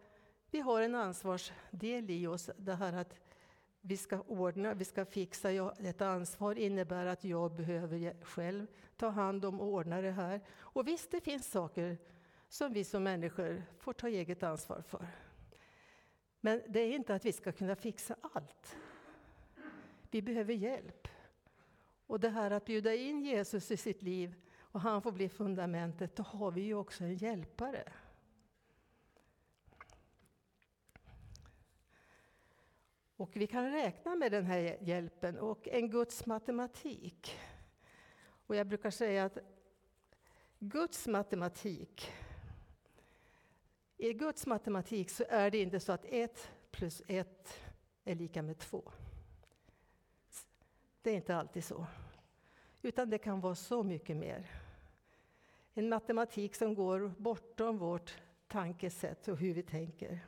vi 0.51 0.59
har 0.59 0.81
en 0.81 0.95
ansvarsdel 0.95 2.09
i 2.09 2.27
oss. 2.27 2.49
Det 2.57 2.75
här 2.75 2.93
att 2.93 3.19
vi 3.81 3.97
ska 3.97 4.21
ordna, 4.21 4.73
vi 4.73 4.85
ska 4.85 5.05
fixa. 5.05 5.51
Ett 5.79 6.01
ansvar 6.01 6.57
innebär 6.57 7.05
att 7.05 7.23
jag 7.23 7.55
behöver 7.55 8.23
själv 8.23 8.67
ta 8.97 9.07
hand 9.09 9.45
om 9.45 9.61
och 9.61 9.67
ordna 9.67 10.01
det 10.01 10.11
här. 10.11 10.41
Och 10.57 10.87
visst, 10.87 11.11
det 11.11 11.21
finns 11.21 11.51
saker 11.51 11.97
som 12.49 12.73
vi 12.73 12.83
som 12.83 13.03
människor 13.03 13.63
får 13.79 13.93
ta 13.93 14.07
eget 14.07 14.43
ansvar 14.43 14.81
för. 14.81 15.07
Men 16.41 16.61
det 16.67 16.79
är 16.79 16.95
inte 16.95 17.15
att 17.15 17.25
vi 17.25 17.31
ska 17.31 17.51
kunna 17.51 17.75
fixa 17.75 18.15
allt. 18.33 18.77
Vi 20.11 20.21
behöver 20.21 20.53
hjälp. 20.53 21.07
Och 22.07 22.19
det 22.19 22.29
här 22.29 22.51
att 22.51 22.65
bjuda 22.65 22.95
in 22.95 23.21
Jesus 23.21 23.71
i 23.71 23.77
sitt 23.77 24.01
liv 24.01 24.35
och 24.77 24.81
han 24.81 25.01
får 25.01 25.11
bli 25.11 25.29
fundamentet, 25.29 26.15
då 26.15 26.23
har 26.23 26.51
vi 26.51 26.61
ju 26.61 26.73
också 26.73 27.03
en 27.03 27.15
hjälpare. 27.15 27.83
Och 33.15 33.35
vi 33.35 33.47
kan 33.47 33.71
räkna 33.71 34.15
med 34.15 34.31
den 34.31 34.45
här 34.45 34.77
hjälpen 34.81 35.37
och 35.37 35.67
en 35.67 35.89
Guds 35.89 36.25
matematik. 36.25 37.39
Och 38.47 38.55
jag 38.55 38.67
brukar 38.67 38.89
säga 38.89 39.25
att 39.25 39.37
Guds 40.59 41.07
matematik, 41.07 42.11
i 43.97 44.13
Guds 44.13 44.45
matematik 44.45 45.09
så 45.09 45.23
är 45.29 45.51
det 45.51 45.61
inte 45.61 45.79
så 45.79 45.91
att 45.91 46.05
ett 46.05 46.51
plus 46.71 47.01
ett 47.07 47.59
är 48.03 48.15
lika 48.15 48.41
med 48.41 48.59
två. 48.59 48.91
Det 51.01 51.09
är 51.09 51.15
inte 51.15 51.35
alltid 51.35 51.63
så. 51.63 51.87
Utan 52.81 53.09
det 53.09 53.17
kan 53.17 53.41
vara 53.41 53.55
så 53.55 53.83
mycket 53.83 54.17
mer. 54.17 54.66
En 55.79 55.89
matematik 55.89 56.55
som 56.55 56.75
går 56.75 57.13
bortom 57.17 57.77
vårt 57.77 58.17
tankesätt 58.47 59.27
och 59.27 59.37
hur 59.37 59.53
vi 59.53 59.63
tänker. 59.63 60.25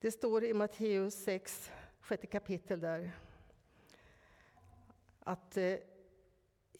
Det 0.00 0.10
står 0.10 0.44
i 0.44 0.54
Matteus 0.54 1.14
6, 1.24 1.70
sjätte 2.00 2.26
kapitel 2.26 2.80
där, 2.80 3.12
att 5.20 5.56
eh, 5.56 5.76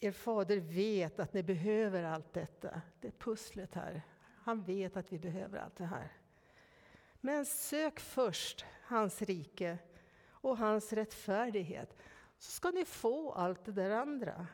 er 0.00 0.12
fader 0.12 0.56
vet 0.56 1.18
att 1.18 1.32
ni 1.32 1.42
behöver 1.42 2.02
allt 2.02 2.32
detta. 2.32 2.80
Det 3.00 3.08
är 3.08 3.12
pusslet 3.12 3.74
här. 3.74 4.02
Han 4.42 4.62
vet 4.62 4.96
att 4.96 5.12
vi 5.12 5.18
behöver 5.18 5.58
allt 5.58 5.76
det 5.76 5.86
här. 5.86 6.12
Men 7.20 7.46
sök 7.46 8.00
först 8.00 8.64
hans 8.82 9.22
rike 9.22 9.78
och 10.30 10.58
hans 10.58 10.92
rättfärdighet 10.92 11.96
så 12.38 12.50
ska 12.50 12.70
ni 12.70 12.84
få 12.84 13.32
allt 13.32 13.64
det 13.64 13.72
där 13.72 13.90
andra. 13.90 14.46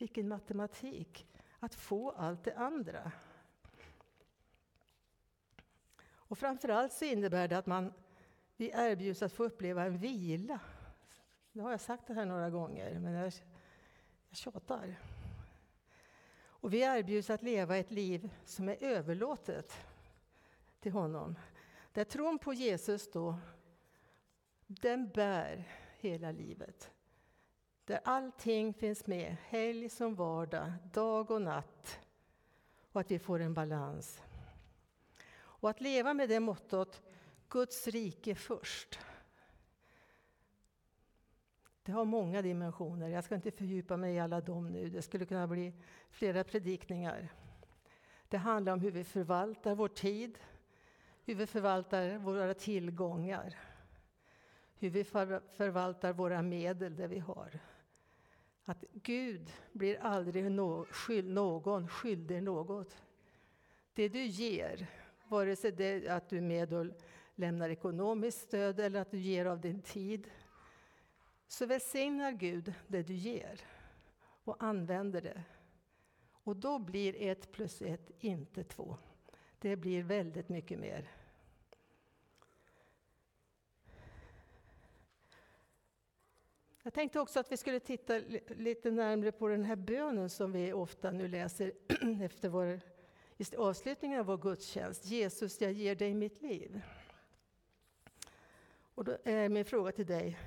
Vilken 0.00 0.28
matematik! 0.28 1.26
Att 1.58 1.74
få 1.74 2.10
allt 2.10 2.44
det 2.44 2.56
andra. 2.56 3.12
Och 6.12 6.38
framförallt 6.38 6.92
så 6.92 7.04
innebär 7.04 7.48
det 7.48 7.58
att 7.58 7.66
man, 7.66 7.92
vi 8.56 8.70
erbjuds 8.74 9.22
att 9.22 9.32
få 9.32 9.44
uppleva 9.44 9.84
en 9.84 9.98
vila. 9.98 10.60
Nu 11.52 11.62
har 11.62 11.70
jag 11.70 11.80
sagt 11.80 12.06
det 12.06 12.14
här 12.14 12.26
några 12.26 12.50
gånger, 12.50 12.98
men 12.98 13.12
jag, 13.12 13.32
jag 14.28 14.36
tjatar. 14.36 15.00
Och 16.42 16.72
vi 16.72 16.80
erbjuds 16.80 17.30
att 17.30 17.42
leva 17.42 17.76
ett 17.76 17.90
liv 17.90 18.30
som 18.44 18.68
är 18.68 18.82
överlåtet 18.82 19.72
till 20.80 20.92
honom. 20.92 21.38
Där 21.92 22.04
tron 22.04 22.38
på 22.38 22.52
Jesus 22.52 23.10
då, 23.10 23.38
den 24.66 25.08
bär 25.08 25.68
hela 25.98 26.32
livet. 26.32 26.90
Där 27.90 28.00
allting 28.04 28.74
finns 28.74 29.06
med, 29.06 29.36
helg 29.48 29.88
som 29.88 30.14
vardag, 30.14 30.72
dag 30.92 31.30
och 31.30 31.42
natt. 31.42 32.00
Och 32.92 33.00
att 33.00 33.10
vi 33.10 33.18
får 33.18 33.40
en 33.40 33.54
balans. 33.54 34.22
Och 35.32 35.70
att 35.70 35.80
leva 35.80 36.14
med 36.14 36.28
det 36.28 36.40
mottot, 36.40 37.02
Guds 37.48 37.88
rike 37.88 38.34
först. 38.34 38.98
Det 41.82 41.92
har 41.92 42.04
många 42.04 42.42
dimensioner. 42.42 43.08
Jag 43.08 43.24
ska 43.24 43.34
inte 43.34 43.50
fördjupa 43.50 43.96
mig 43.96 44.14
i 44.14 44.20
alla 44.20 44.40
dem 44.40 44.68
nu. 44.68 44.88
Det 44.88 45.02
skulle 45.02 45.26
kunna 45.26 45.46
bli 45.46 45.72
flera 46.10 46.44
predikningar. 46.44 47.28
Det 48.28 48.38
handlar 48.38 48.72
om 48.72 48.80
hur 48.80 48.90
vi 48.90 49.04
förvaltar 49.04 49.74
vår 49.74 49.88
tid, 49.88 50.38
hur 51.24 51.34
vi 51.34 51.46
förvaltar 51.46 52.18
våra 52.18 52.54
tillgångar, 52.54 53.58
hur 54.78 54.90
vi 54.90 55.04
förvaltar 55.04 56.12
våra 56.12 56.42
medel, 56.42 56.96
det 56.96 57.06
vi 57.06 57.18
har. 57.18 57.60
Att 58.64 58.84
Gud 58.92 59.52
blir 59.72 60.00
aldrig 60.00 60.50
no 60.50 60.86
skyld, 60.90 61.28
någon 61.28 61.88
skyldig 61.88 62.42
något. 62.42 62.96
Det 63.94 64.08
du 64.08 64.22
ger, 64.22 64.86
vare 65.28 65.56
sig 65.56 65.72
det 65.72 65.84
är 65.84 66.16
att 66.16 66.28
du 66.28 66.36
är 66.36 66.42
med 66.42 66.72
och 66.72 66.86
lämnar 67.34 67.70
ekonomiskt 67.70 68.40
stöd 68.40 68.80
eller 68.80 69.00
att 69.00 69.10
du 69.10 69.18
ger 69.18 69.46
av 69.46 69.60
din 69.60 69.82
tid, 69.82 70.30
så 71.48 71.66
välsignar 71.66 72.32
Gud 72.32 72.74
det 72.86 73.02
du 73.02 73.14
ger 73.14 73.60
och 74.44 74.62
använder 74.62 75.20
det. 75.20 75.42
Och 76.42 76.56
då 76.56 76.78
blir 76.78 77.22
ett 77.22 77.52
plus 77.52 77.82
ett 77.82 78.10
inte 78.18 78.64
två. 78.64 78.96
Det 79.58 79.76
blir 79.76 80.02
väldigt 80.02 80.48
mycket 80.48 80.78
mer. 80.78 81.08
Jag 86.82 86.94
tänkte 86.94 87.20
också 87.20 87.40
att 87.40 87.52
vi 87.52 87.56
skulle 87.56 87.80
titta 87.80 88.18
lite 88.48 88.90
närmare 88.90 89.32
på 89.32 89.48
den 89.48 89.64
här 89.64 89.76
bönen 89.76 90.30
som 90.30 90.52
vi 90.52 90.72
ofta 90.72 91.10
nu 91.10 91.28
läser 91.28 91.72
efter 92.22 92.48
vår, 92.48 92.80
i 93.36 93.56
avslutningen 93.56 94.20
av 94.20 94.26
vår 94.26 94.38
gudstjänst. 94.38 95.04
Jesus, 95.06 95.60
jag 95.60 95.72
ger 95.72 95.94
dig 95.94 96.14
mitt 96.14 96.42
liv. 96.42 96.80
Och 98.94 99.04
då 99.04 99.16
är 99.24 99.48
min 99.48 99.64
fråga 99.64 99.92
till 99.92 100.06
dig, 100.06 100.38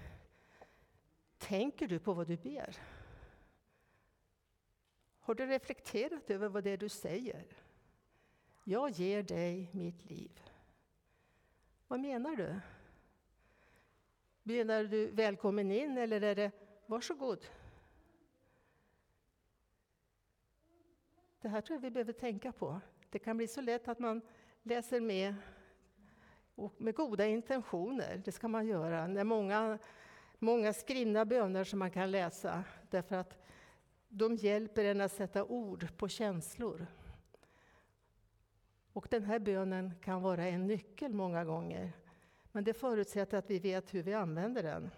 tänker 1.38 1.88
du 1.88 2.00
på 2.00 2.14
vad 2.14 2.28
du 2.28 2.38
ber? 2.38 2.78
Har 5.20 5.36
du 5.36 5.46
reflekterat 5.46 6.30
över 6.30 6.50
vad 6.50 6.64
det 6.64 6.70
är 6.70 6.78
du 6.78 6.90
säger? 6.90 7.46
Jag 8.64 8.90
ger 8.90 9.24
dig 9.24 9.70
mitt 9.72 10.10
liv. 10.10 10.42
Vad 11.88 12.00
menar 12.00 12.36
du? 12.36 12.60
Menar 14.46 14.84
du 14.84 15.12
välkommen 15.12 15.72
in 15.72 15.98
eller 15.98 16.22
är 16.22 16.36
det 16.36 16.52
varsågod? 16.86 17.46
Det 21.42 21.50
här 21.50 21.62
tror 21.62 21.76
jag 21.76 21.82
vi 21.82 21.92
behöver 21.92 22.14
tänka 22.14 22.52
på. 22.52 22.82
Det 23.10 23.20
kan 23.20 23.38
bli 23.38 23.48
så 23.48 23.62
lätt 23.62 23.88
att 23.88 24.00
man 24.00 24.22
läser 24.64 25.02
med 25.02 25.36
och 26.56 26.82
med 26.82 26.96
goda 26.96 27.26
intentioner. 27.26 28.22
Det 28.26 28.32
ska 28.32 28.48
man 28.48 28.68
göra. 28.68 29.08
Det 29.08 29.20
är 29.20 29.24
många, 29.24 29.80
många 30.40 30.74
skrivna 30.74 31.26
böner 31.26 31.64
som 31.64 31.80
man 31.80 31.92
kan 31.92 32.12
läsa 32.12 32.64
därför 32.90 33.16
att 33.16 33.38
de 34.10 34.36
hjälper 34.36 34.86
en 34.86 35.02
att 35.02 35.12
sätta 35.12 35.44
ord 35.44 35.98
på 35.98 36.08
känslor. 36.08 36.88
Och 38.94 39.08
den 39.12 39.24
här 39.24 39.40
bönen 39.40 39.94
kan 40.02 40.22
vara 40.22 40.46
en 40.46 40.68
nyckel 40.68 41.14
många 41.14 41.46
gånger. 41.46 42.03
Men 42.56 42.64
det 42.64 42.74
förutsätter 42.74 43.38
att 43.38 43.50
vi 43.50 43.60
vet 43.60 43.94
hur 43.94 44.04
vi 44.04 44.14
använder 44.14 44.64
den. 44.64 44.92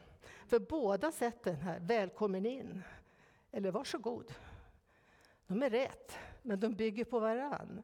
För 0.48 0.60
båda 0.60 1.12
sätten 1.12 1.56
här, 1.56 1.80
välkommen 1.80 2.46
in 2.46 2.84
eller 3.52 3.72
varsågod, 3.72 4.34
de 5.48 5.64
är 5.64 5.70
rätt, 5.70 6.18
men 6.42 6.60
de 6.60 6.76
bygger 6.76 7.06
på 7.06 7.20
varann. 7.20 7.84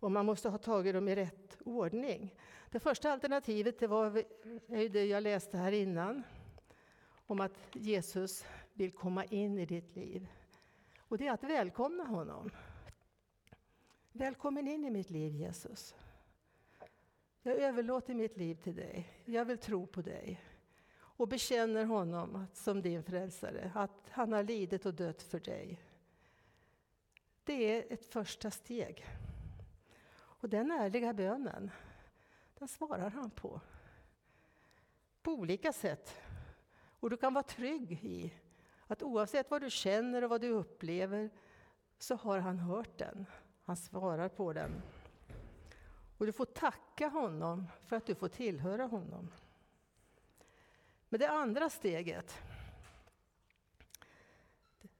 Och 0.00 0.12
man 0.12 0.26
måste 0.26 0.48
ha 0.48 0.58
tagit 0.58 0.94
dem 0.94 1.08
i 1.08 1.14
rätt 1.14 1.56
ordning. 1.64 2.34
Det 2.70 2.80
första 2.80 3.12
alternativet 3.12 3.78
det 3.78 3.86
var 3.86 4.22
är 4.68 4.88
det 4.88 5.04
jag 5.04 5.22
läste 5.22 5.56
här 5.56 5.72
innan, 5.72 6.22
om 7.26 7.40
att 7.40 7.58
Jesus 7.72 8.44
vill 8.72 8.92
komma 8.92 9.24
in 9.24 9.58
i 9.58 9.66
ditt 9.66 9.96
liv. 9.96 10.28
Och 10.98 11.18
det 11.18 11.26
är 11.26 11.32
att 11.32 11.44
välkomna 11.44 12.04
honom. 12.04 12.50
Välkommen 14.12 14.68
in 14.68 14.84
i 14.84 14.90
mitt 14.90 15.10
liv 15.10 15.34
Jesus. 15.34 15.94
Jag 17.46 17.58
överlåter 17.58 18.14
mitt 18.14 18.36
liv 18.36 18.54
till 18.54 18.74
dig. 18.74 19.22
Jag 19.24 19.44
vill 19.44 19.58
tro 19.58 19.86
på 19.86 20.02
dig. 20.02 20.40
Och 20.98 21.28
bekänner 21.28 21.84
honom 21.84 22.46
som 22.52 22.82
din 22.82 23.02
frälsare, 23.02 23.72
att 23.74 24.08
han 24.10 24.32
har 24.32 24.42
lidit 24.42 24.86
och 24.86 24.94
dött 24.94 25.22
för 25.22 25.40
dig. 25.40 25.82
Det 27.44 27.52
är 27.52 27.92
ett 27.92 28.04
första 28.04 28.50
steg. 28.50 29.06
Och 30.16 30.48
den 30.48 30.70
ärliga 30.70 31.12
bönen, 31.12 31.70
den 32.58 32.68
svarar 32.68 33.10
han 33.10 33.30
på. 33.30 33.60
På 35.22 35.32
olika 35.32 35.72
sätt. 35.72 36.16
Och 37.00 37.10
du 37.10 37.16
kan 37.16 37.34
vara 37.34 37.44
trygg 37.44 37.92
i 37.92 38.34
att 38.86 39.02
oavsett 39.02 39.50
vad 39.50 39.62
du 39.62 39.70
känner 39.70 40.24
och 40.24 40.30
vad 40.30 40.40
du 40.40 40.48
upplever 40.48 41.30
så 41.98 42.14
har 42.14 42.38
han 42.38 42.58
hört 42.58 42.98
den. 42.98 43.26
Han 43.64 43.76
svarar 43.76 44.28
på 44.28 44.52
den. 44.52 44.82
Och 46.18 46.26
du 46.26 46.32
får 46.32 46.44
tacka 46.44 47.08
honom 47.08 47.66
för 47.86 47.96
att 47.96 48.06
du 48.06 48.14
får 48.14 48.28
tillhöra 48.28 48.86
honom. 48.86 49.32
Men 51.08 51.20
det 51.20 51.30
andra 51.30 51.70
steget, 51.70 52.34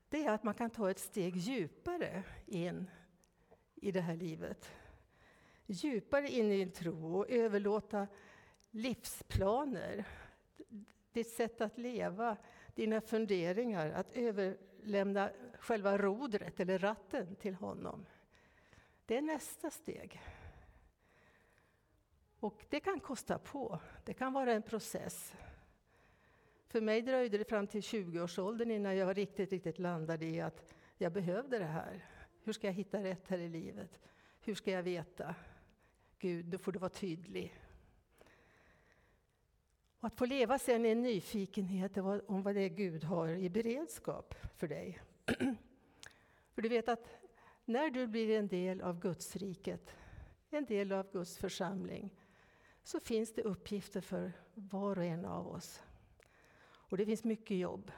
det 0.09 0.25
är 0.25 0.33
att 0.33 0.43
man 0.43 0.55
kan 0.55 0.71
ta 0.71 0.91
ett 0.91 0.99
steg 0.99 1.37
djupare 1.37 2.23
in 2.47 2.91
i 3.75 3.93
det 3.93 4.01
här 4.01 4.17
livet. 4.17 4.71
Djupare 5.67 6.29
in 6.29 6.53
i 6.53 6.57
din 6.57 6.73
tro 6.73 7.17
och 7.17 7.31
överlåta 7.31 8.07
livsplaner, 8.71 10.05
ditt 11.13 11.31
sätt 11.31 11.61
att 11.61 11.79
leva, 11.79 12.37
dina 12.75 13.01
funderingar, 13.01 13.91
att 13.91 14.13
överlämna 14.13 15.31
själva 15.59 15.99
rodret 15.99 16.61
eller 16.61 16.79
ratten 16.79 17.37
till 17.37 17.55
honom. 17.55 18.07
Det 19.07 19.17
är 19.17 19.23
nästa 19.23 19.71
steg. 19.71 20.21
Och 22.47 22.65
det 22.69 22.81
kan 22.81 23.01
kosta 23.01 23.39
på. 23.39 23.81
Det 24.05 24.15
kan 24.15 24.33
vara 24.33 24.53
en 24.53 24.63
process. 24.63 25.35
För 26.67 26.81
mig 26.81 27.03
dröjde 27.03 27.39
det 27.39 27.45
fram 27.45 27.67
till 27.67 27.81
20-årsåldern 27.81 28.71
innan 28.71 28.97
jag 28.97 29.17
riktigt, 29.17 29.53
riktigt 29.53 29.79
landade 29.79 30.27
i 30.27 30.41
att 30.41 30.65
jag 30.99 31.13
behövde 31.13 31.59
det 31.59 31.65
här. 31.65 32.05
Hur 32.43 32.53
ska 32.53 32.67
jag 32.67 32.75
hitta 32.75 33.03
rätt 33.03 33.29
här 33.29 33.39
i 33.39 33.49
livet? 33.49 34.01
Hur 34.41 34.55
ska 34.55 34.71
jag 34.71 34.83
veta? 34.83 35.35
Gud, 36.19 36.47
då 36.47 36.59
får 36.59 36.73
du 36.73 36.79
vara 36.79 36.91
tydlig. 36.91 37.55
Och 40.01 40.07
att 40.07 40.19
få 40.19 40.27
leva 40.27 40.59
sen 40.59 40.87
i 40.87 40.89
en 40.89 41.03
nyfikenhet 41.03 41.97
om 42.27 42.43
vad 42.43 42.55
det 42.55 42.61
är 42.61 42.69
Gud 42.69 43.05
har 43.05 43.29
i 43.29 43.51
beredskap 43.51 44.35
för 44.57 44.69
dig. 44.69 45.01
för 46.55 46.63
du 46.63 46.69
vet 46.69 46.89
att 46.89 47.09
när 47.65 47.91
du 47.91 48.07
blir 48.07 48.39
en 48.39 48.49
del 48.49 48.81
av 48.81 49.01
Guds 49.01 49.37
riket, 49.37 49.97
en 50.51 50.65
del 50.65 50.93
av 50.93 51.13
Guds 51.13 51.39
församling, 51.39 52.15
så 52.87 53.01
finns 53.01 53.33
det 53.33 53.43
uppgifter 53.43 54.01
för 54.01 54.33
var 54.55 54.99
och 54.99 55.05
en 55.05 55.25
av 55.25 55.49
oss. 55.49 55.83
Och 56.67 56.97
det 56.97 57.07
finns 57.07 57.25
mycket 57.25 57.57
jobb. 57.57 57.93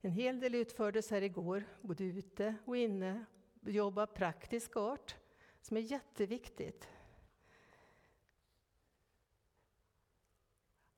En 0.00 0.10
hel 0.10 0.40
del 0.40 0.54
utfördes 0.54 1.10
här 1.10 1.22
igår, 1.22 1.64
både 1.80 2.04
ute 2.04 2.54
och 2.64 2.76
inne. 2.76 3.24
Jobb 3.60 3.98
av 3.98 4.06
praktisk 4.06 4.76
art, 4.76 5.16
som 5.60 5.76
är 5.76 5.80
jätteviktigt. 5.80 6.88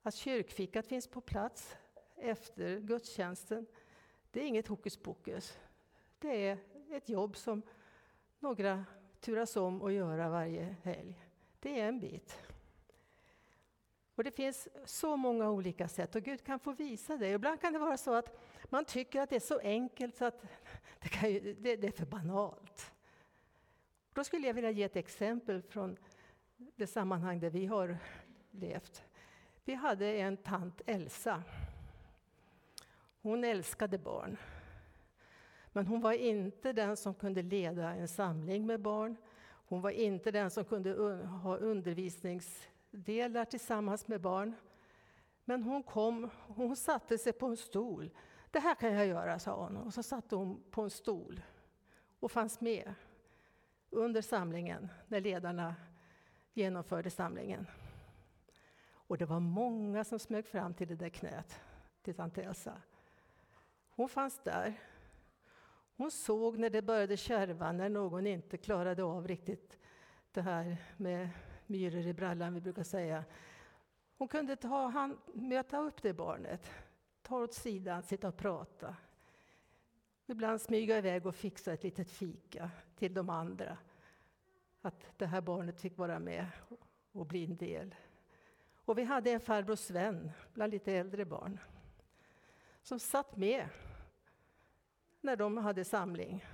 Att 0.01 0.15
kyrkfikat 0.15 0.87
finns 0.87 1.07
på 1.07 1.21
plats 1.21 1.77
efter 2.15 2.79
gudstjänsten, 2.79 3.65
det 4.31 4.41
är 4.41 4.47
inget 4.47 4.67
hokus 4.67 4.97
pokus. 4.97 5.59
Det 6.19 6.47
är 6.47 6.57
ett 6.91 7.09
jobb 7.09 7.37
som 7.37 7.61
några 8.39 8.85
turas 9.19 9.55
om 9.55 9.81
att 9.81 9.93
göra 9.93 10.29
varje 10.29 10.75
helg. 10.83 11.21
Det 11.59 11.79
är 11.79 11.87
en 11.87 11.99
bit. 11.99 12.46
Och 14.17 14.23
det 14.23 14.31
finns 14.31 14.67
så 14.85 15.17
många 15.17 15.49
olika 15.49 15.87
sätt 15.87 16.15
och 16.15 16.21
Gud 16.21 16.43
kan 16.43 16.59
få 16.59 16.71
visa 16.71 17.17
det. 17.17 17.29
Ibland 17.29 17.61
kan 17.61 17.73
det 17.73 17.79
vara 17.79 17.97
så 17.97 18.13
att 18.13 18.39
man 18.65 18.85
tycker 18.85 19.21
att 19.21 19.29
det 19.29 19.35
är 19.35 19.39
så 19.39 19.59
enkelt 19.59 20.17
så 20.17 20.25
att 20.25 20.41
det, 21.21 21.29
ju, 21.29 21.53
det, 21.53 21.75
det 21.75 21.87
är 21.87 21.91
för 21.91 22.05
banalt. 22.05 22.91
Då 24.13 24.23
skulle 24.23 24.47
jag 24.47 24.53
vilja 24.53 24.71
ge 24.71 24.83
ett 24.83 24.95
exempel 24.95 25.61
från 25.61 25.97
det 26.75 26.87
sammanhang 26.87 27.39
där 27.39 27.49
vi 27.49 27.65
har 27.65 27.97
levt. 28.51 29.03
Vi 29.65 29.73
hade 29.73 30.05
en 30.05 30.37
tant 30.37 30.81
Elsa. 30.85 31.43
Hon 33.21 33.43
älskade 33.43 33.97
barn. 33.97 34.37
Men 35.71 35.87
hon 35.87 36.01
var 36.01 36.13
inte 36.13 36.73
den 36.73 36.97
som 36.97 37.13
kunde 37.13 37.41
leda 37.41 37.89
en 37.89 38.07
samling 38.07 38.65
med 38.65 38.79
barn. 38.81 39.15
Hon 39.67 39.81
var 39.81 39.91
inte 39.91 40.31
den 40.31 40.51
som 40.51 40.65
kunde 40.65 40.93
ha 41.25 41.57
undervisnings... 41.57 42.67
Delar 42.91 43.45
tillsammans 43.45 44.07
med 44.07 44.21
barn. 44.21 44.55
Men 45.45 45.63
hon 45.63 45.83
kom, 45.83 46.29
hon 46.47 46.75
satte 46.75 47.17
sig 47.17 47.33
på 47.33 47.45
en 47.45 47.57
stol. 47.57 48.11
Det 48.51 48.59
här 48.59 48.75
kan 48.75 48.93
jag 48.93 49.07
göra, 49.07 49.39
sa 49.39 49.63
hon. 49.63 49.77
Och 49.77 49.93
så 49.93 50.03
satte 50.03 50.35
hon 50.35 50.63
på 50.71 50.81
en 50.81 50.89
stol 50.89 51.41
och 52.19 52.31
fanns 52.31 52.61
med 52.61 52.93
under 53.89 54.21
samlingen, 54.21 54.89
när 55.07 55.21
ledarna 55.21 55.75
genomförde 56.53 57.09
samlingen. 57.09 57.67
Och 58.89 59.17
det 59.17 59.25
var 59.25 59.39
många 59.39 60.03
som 60.03 60.19
smög 60.19 60.47
fram 60.47 60.73
till 60.73 60.87
det 60.87 60.95
där 60.95 61.09
knät, 61.09 61.61
till 62.01 62.15
tant 62.15 62.37
Elsa. 62.37 62.81
Hon 63.89 64.09
fanns 64.09 64.39
där. 64.43 64.73
Hon 65.97 66.11
såg 66.11 66.57
när 66.57 66.69
det 66.69 66.81
började 66.81 67.17
kärva, 67.17 67.71
när 67.71 67.89
någon 67.89 68.27
inte 68.27 68.57
klarade 68.57 69.03
av 69.03 69.27
riktigt 69.27 69.77
det 70.31 70.41
här 70.41 70.77
med 70.97 71.29
myror 71.69 72.07
i 72.07 72.13
brallan, 72.13 72.53
vi 72.53 72.61
brukar 72.61 72.83
säga. 72.83 73.25
Hon 74.17 74.27
kunde 74.27 74.55
ta, 74.55 74.87
han, 74.87 75.17
möta 75.33 75.79
upp 75.79 76.01
det 76.01 76.13
barnet, 76.13 76.71
ta 77.21 77.39
åt 77.43 77.53
sidan, 77.53 78.03
sitta 78.03 78.27
och 78.27 78.37
prata. 78.37 78.95
Ibland 80.25 80.61
smyga 80.61 80.97
iväg 80.97 81.25
och 81.25 81.35
fixa 81.35 81.73
ett 81.73 81.83
litet 81.83 82.11
fika 82.11 82.69
till 82.95 83.13
de 83.13 83.29
andra. 83.29 83.77
Att 84.81 85.05
det 85.17 85.25
här 85.25 85.41
barnet 85.41 85.81
fick 85.81 85.97
vara 85.97 86.19
med 86.19 86.45
och 87.11 87.25
bli 87.25 87.45
en 87.45 87.57
del. 87.57 87.95
Och 88.85 88.97
vi 88.97 89.03
hade 89.03 89.31
en 89.31 89.39
farbror 89.39 89.75
Sven, 89.75 90.31
bland 90.53 90.71
lite 90.71 90.93
äldre 90.93 91.25
barn, 91.25 91.59
som 92.81 92.99
satt 92.99 93.37
med 93.37 93.69
när 95.21 95.35
de 95.35 95.57
hade 95.57 95.85
samling. 95.85 96.45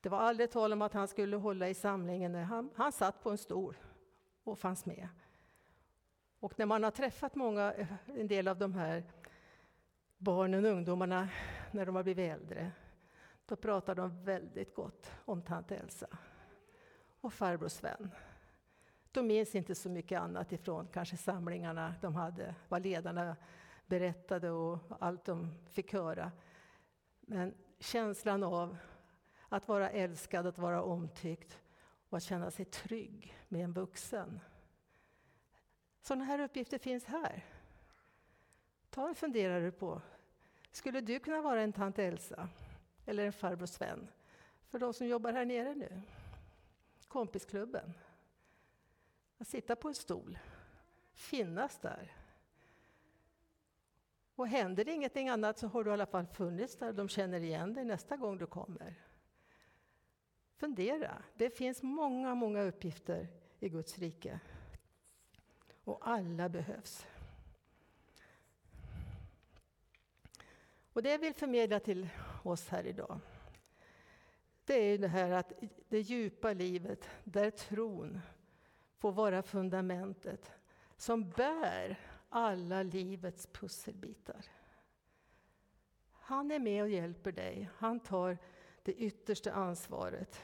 Det 0.00 0.08
var 0.08 0.18
aldrig 0.18 0.50
tal 0.50 0.72
om 0.72 0.82
att 0.82 0.92
han 0.92 1.08
skulle 1.08 1.36
hålla 1.36 1.68
i 1.68 1.74
samlingen. 1.74 2.34
Han, 2.34 2.70
han 2.74 2.92
satt 2.92 3.22
på 3.22 3.30
en 3.30 3.38
stol 3.38 3.76
och 4.46 4.58
fanns 4.58 4.86
med. 4.86 5.08
Och 6.40 6.58
när 6.58 6.66
man 6.66 6.82
har 6.82 6.90
träffat 6.90 7.34
många, 7.34 7.72
eh, 7.72 7.92
en 8.06 8.28
del 8.28 8.48
av 8.48 8.58
de 8.58 8.74
här 8.74 9.04
barnen 10.18 10.64
och 10.64 10.70
ungdomarna 10.70 11.28
när 11.70 11.86
de 11.86 11.96
har 11.96 12.02
blivit 12.02 12.32
äldre, 12.32 12.72
då 13.46 13.56
pratar 13.56 13.94
de 13.94 14.24
väldigt 14.24 14.74
gott 14.74 15.10
om 15.24 15.42
tant 15.42 15.70
Elsa 15.70 16.06
och 17.20 17.32
farbror 17.32 17.68
Sven. 17.68 18.10
De 19.12 19.26
minns 19.26 19.54
inte 19.54 19.74
så 19.74 19.88
mycket 19.88 20.20
annat 20.20 20.52
ifrån 20.52 20.88
kanske 20.92 21.16
samlingarna 21.16 21.94
de 22.00 22.14
hade, 22.14 22.54
vad 22.68 22.82
ledarna 22.82 23.36
berättade 23.86 24.50
och 24.50 24.78
allt 25.00 25.24
de 25.24 25.54
fick 25.70 25.92
höra. 25.92 26.32
Men 27.20 27.54
känslan 27.78 28.42
av 28.42 28.76
att 29.48 29.68
vara 29.68 29.90
älskad, 29.90 30.46
att 30.46 30.58
vara 30.58 30.82
omtyckt 30.82 31.60
och 32.16 32.18
att 32.18 32.24
känna 32.24 32.50
sig 32.50 32.64
trygg 32.64 33.36
med 33.48 33.64
en 33.64 33.72
vuxen. 33.72 34.40
Sådana 36.00 36.24
här 36.24 36.38
uppgifter 36.38 36.78
finns 36.78 37.04
här. 37.04 37.44
Ta 38.90 39.08
en 39.08 39.14
funderare 39.14 39.72
på, 39.72 40.02
skulle 40.72 41.00
du 41.00 41.18
kunna 41.18 41.40
vara 41.40 41.62
en 41.62 41.72
tant 41.72 41.98
Elsa 41.98 42.48
eller 43.06 43.26
en 43.26 43.32
farbror 43.32 43.66
Sven 43.66 44.08
för 44.68 44.78
de 44.78 44.94
som 44.94 45.06
jobbar 45.06 45.32
här 45.32 45.44
nere 45.44 45.74
nu? 45.74 46.02
Kompisklubben. 47.08 47.92
Att 49.38 49.48
sitta 49.48 49.76
på 49.76 49.88
en 49.88 49.94
stol, 49.94 50.38
finnas 51.12 51.78
där. 51.78 52.16
Och 54.34 54.48
händer 54.48 54.84
det 54.84 54.92
ingenting 54.92 55.28
annat 55.28 55.58
så 55.58 55.66
har 55.66 55.84
du 55.84 55.90
i 55.90 55.92
alla 55.92 56.06
fall 56.06 56.26
funnits 56.26 56.76
där 56.76 56.88
och 56.88 56.94
de 56.94 57.08
känner 57.08 57.40
igen 57.40 57.74
dig 57.74 57.84
nästa 57.84 58.16
gång 58.16 58.38
du 58.38 58.46
kommer. 58.46 59.05
Fundera. 60.56 61.22
Det 61.34 61.50
finns 61.50 61.82
många, 61.82 62.34
många 62.34 62.62
uppgifter 62.62 63.28
i 63.60 63.68
Guds 63.68 63.98
rike. 63.98 64.40
Och 65.84 66.08
alla 66.08 66.48
behövs. 66.48 67.06
Och 70.92 71.02
det 71.02 71.10
jag 71.10 71.18
vill 71.18 71.34
förmedla 71.34 71.80
till 71.80 72.08
oss 72.42 72.68
här 72.68 72.86
idag, 72.86 73.20
det 74.64 74.74
är 74.74 74.98
det 74.98 75.08
här 75.08 75.30
att 75.30 75.52
det 75.88 76.00
djupa 76.00 76.52
livet, 76.52 77.08
där 77.24 77.50
tron 77.50 78.20
får 78.98 79.12
vara 79.12 79.42
fundamentet 79.42 80.52
som 80.96 81.30
bär 81.30 82.00
alla 82.28 82.82
livets 82.82 83.46
pusselbitar. 83.46 84.44
Han 86.12 86.50
är 86.50 86.58
med 86.58 86.82
och 86.82 86.88
hjälper 86.88 87.32
dig. 87.32 87.70
Han 87.76 88.00
tar 88.00 88.38
det 88.86 88.92
yttersta 88.92 89.52
ansvaret. 89.52 90.40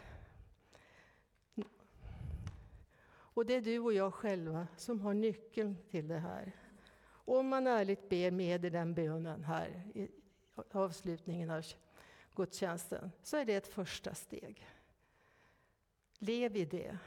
Och 3.34 3.46
det 3.46 3.54
är 3.54 3.60
du 3.60 3.78
och 3.78 3.92
jag 3.92 4.14
själva 4.14 4.66
som 4.76 5.00
har 5.00 5.14
nyckeln 5.14 5.76
till 5.90 6.08
det 6.08 6.18
här. 6.18 6.52
Om 7.24 7.48
man 7.48 7.66
ärligt 7.66 8.08
ber 8.08 8.30
med 8.30 8.64
i 8.64 8.70
den 8.70 8.94
bönen 8.94 9.44
här 9.44 9.82
i 9.94 10.08
avslutningen 10.70 11.50
av 11.50 11.64
gudstjänsten, 12.34 13.10
så 13.22 13.36
är 13.36 13.44
det 13.44 13.54
ett 13.54 13.66
första 13.66 14.14
steg. 14.14 14.66
Lev 16.18 16.56
i 16.56 16.64
det, 16.64 16.98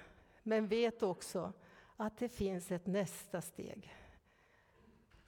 men 0.43 0.67
vet 0.67 1.03
också 1.03 1.53
att 1.95 2.17
det 2.17 2.29
finns 2.29 2.71
ett 2.71 2.85
nästa 2.85 3.41
steg. 3.41 3.95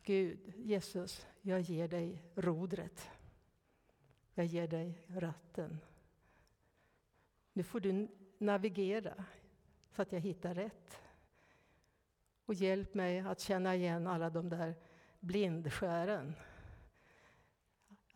Gud, 0.04 0.54
Jesus, 0.56 1.28
jag 1.42 1.62
ger 1.62 1.88
dig 1.88 2.24
rodret. 2.36 3.10
Jag 4.34 4.46
ger 4.46 4.68
dig 4.68 5.04
ratten. 5.08 5.80
Nu 7.58 7.64
får 7.64 7.80
du 7.80 8.08
navigera 8.38 9.26
så 9.92 10.02
att 10.02 10.12
jag 10.12 10.20
hittar 10.20 10.54
rätt. 10.54 11.02
Och 12.46 12.54
hjälp 12.54 12.94
mig 12.94 13.20
att 13.20 13.40
känna 13.40 13.76
igen 13.76 14.08
alla 14.08 14.30
de 14.30 14.50
där 14.50 14.76
blindskären. 15.20 16.36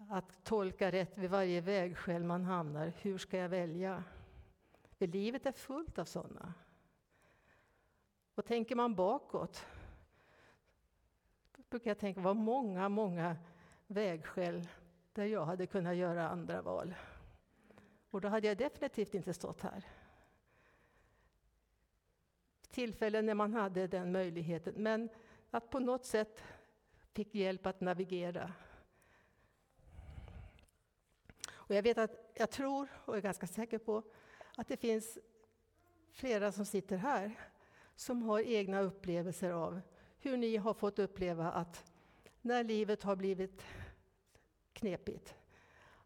Att 0.09 0.43
tolka 0.43 0.91
rätt 0.91 1.17
vid 1.17 1.29
varje 1.29 1.61
vägskäl 1.61 2.23
man 2.23 2.43
hamnar. 2.43 2.93
Hur 3.01 3.17
ska 3.17 3.37
jag 3.37 3.49
välja? 3.49 4.03
För 4.97 5.07
livet 5.07 5.45
är 5.45 5.51
fullt 5.51 5.99
av 5.99 6.05
sådana. 6.05 6.53
Och 8.35 8.45
tänker 8.45 8.75
man 8.75 8.95
bakåt 8.95 9.65
brukar 11.69 11.89
jag 11.89 11.99
tänka 11.99 12.21
vad 12.21 12.35
många, 12.35 12.89
många 12.89 13.37
vägskäl 13.87 14.67
där 15.13 15.25
jag 15.25 15.45
hade 15.45 15.67
kunnat 15.67 15.95
göra 15.95 16.29
andra 16.29 16.61
val. 16.61 16.95
Och 18.11 18.21
då 18.21 18.27
hade 18.27 18.47
jag 18.47 18.57
definitivt 18.57 19.15
inte 19.15 19.33
stått 19.33 19.61
här. 19.61 19.85
Tillfällen 22.69 23.25
när 23.25 23.33
man 23.33 23.53
hade 23.53 23.87
den 23.87 24.11
möjligheten, 24.11 24.73
men 24.77 25.09
att 25.49 25.69
på 25.69 25.79
något 25.79 26.05
sätt 26.05 26.43
fick 27.13 27.35
hjälp 27.35 27.65
att 27.65 27.81
navigera. 27.81 28.53
Och 31.51 31.75
jag 31.75 31.83
vet 31.83 31.97
att, 31.97 32.31
jag 32.33 32.51
tror 32.51 32.87
och 33.05 33.17
är 33.17 33.21
ganska 33.21 33.47
säker 33.47 33.77
på 33.77 34.03
att 34.55 34.67
det 34.67 34.77
finns 34.77 35.17
flera 36.11 36.51
som 36.51 36.65
sitter 36.65 36.97
här 36.97 37.39
som 37.95 38.23
har 38.23 38.39
egna 38.39 38.81
upplevelser 38.81 39.51
av 39.51 39.81
hur 40.19 40.37
ni 40.37 40.57
har 40.57 40.73
fått 40.73 40.99
uppleva 40.99 41.51
att 41.51 41.91
när 42.41 42.63
livet 42.63 43.03
har 43.03 43.15
blivit 43.15 43.63
knepigt, 44.73 45.35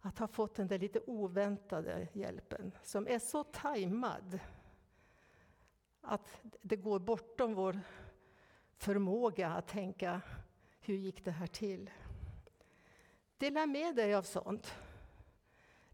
att 0.06 0.20
ha 0.20 0.28
fått 0.28 0.56
den 0.56 0.68
där 0.68 0.80
lite 0.80 1.00
oväntade 1.00 2.08
hjälpen 2.14 2.72
som 2.84 3.08
är 3.08 3.20
så 3.20 3.44
tajmad 3.44 4.40
att 6.02 6.42
det 6.62 6.76
går 6.76 7.00
bortom 7.00 7.54
vår 7.54 7.80
förmåga 8.78 9.50
att 9.50 9.68
tänka 9.68 10.22
hur 10.80 10.96
gick 10.96 11.26
det 11.26 11.32
här 11.32 11.48
till? 11.48 11.92
Dela 13.38 13.66
med 13.66 13.96
dig 13.96 14.16
av 14.16 14.24
sånt 14.24 14.74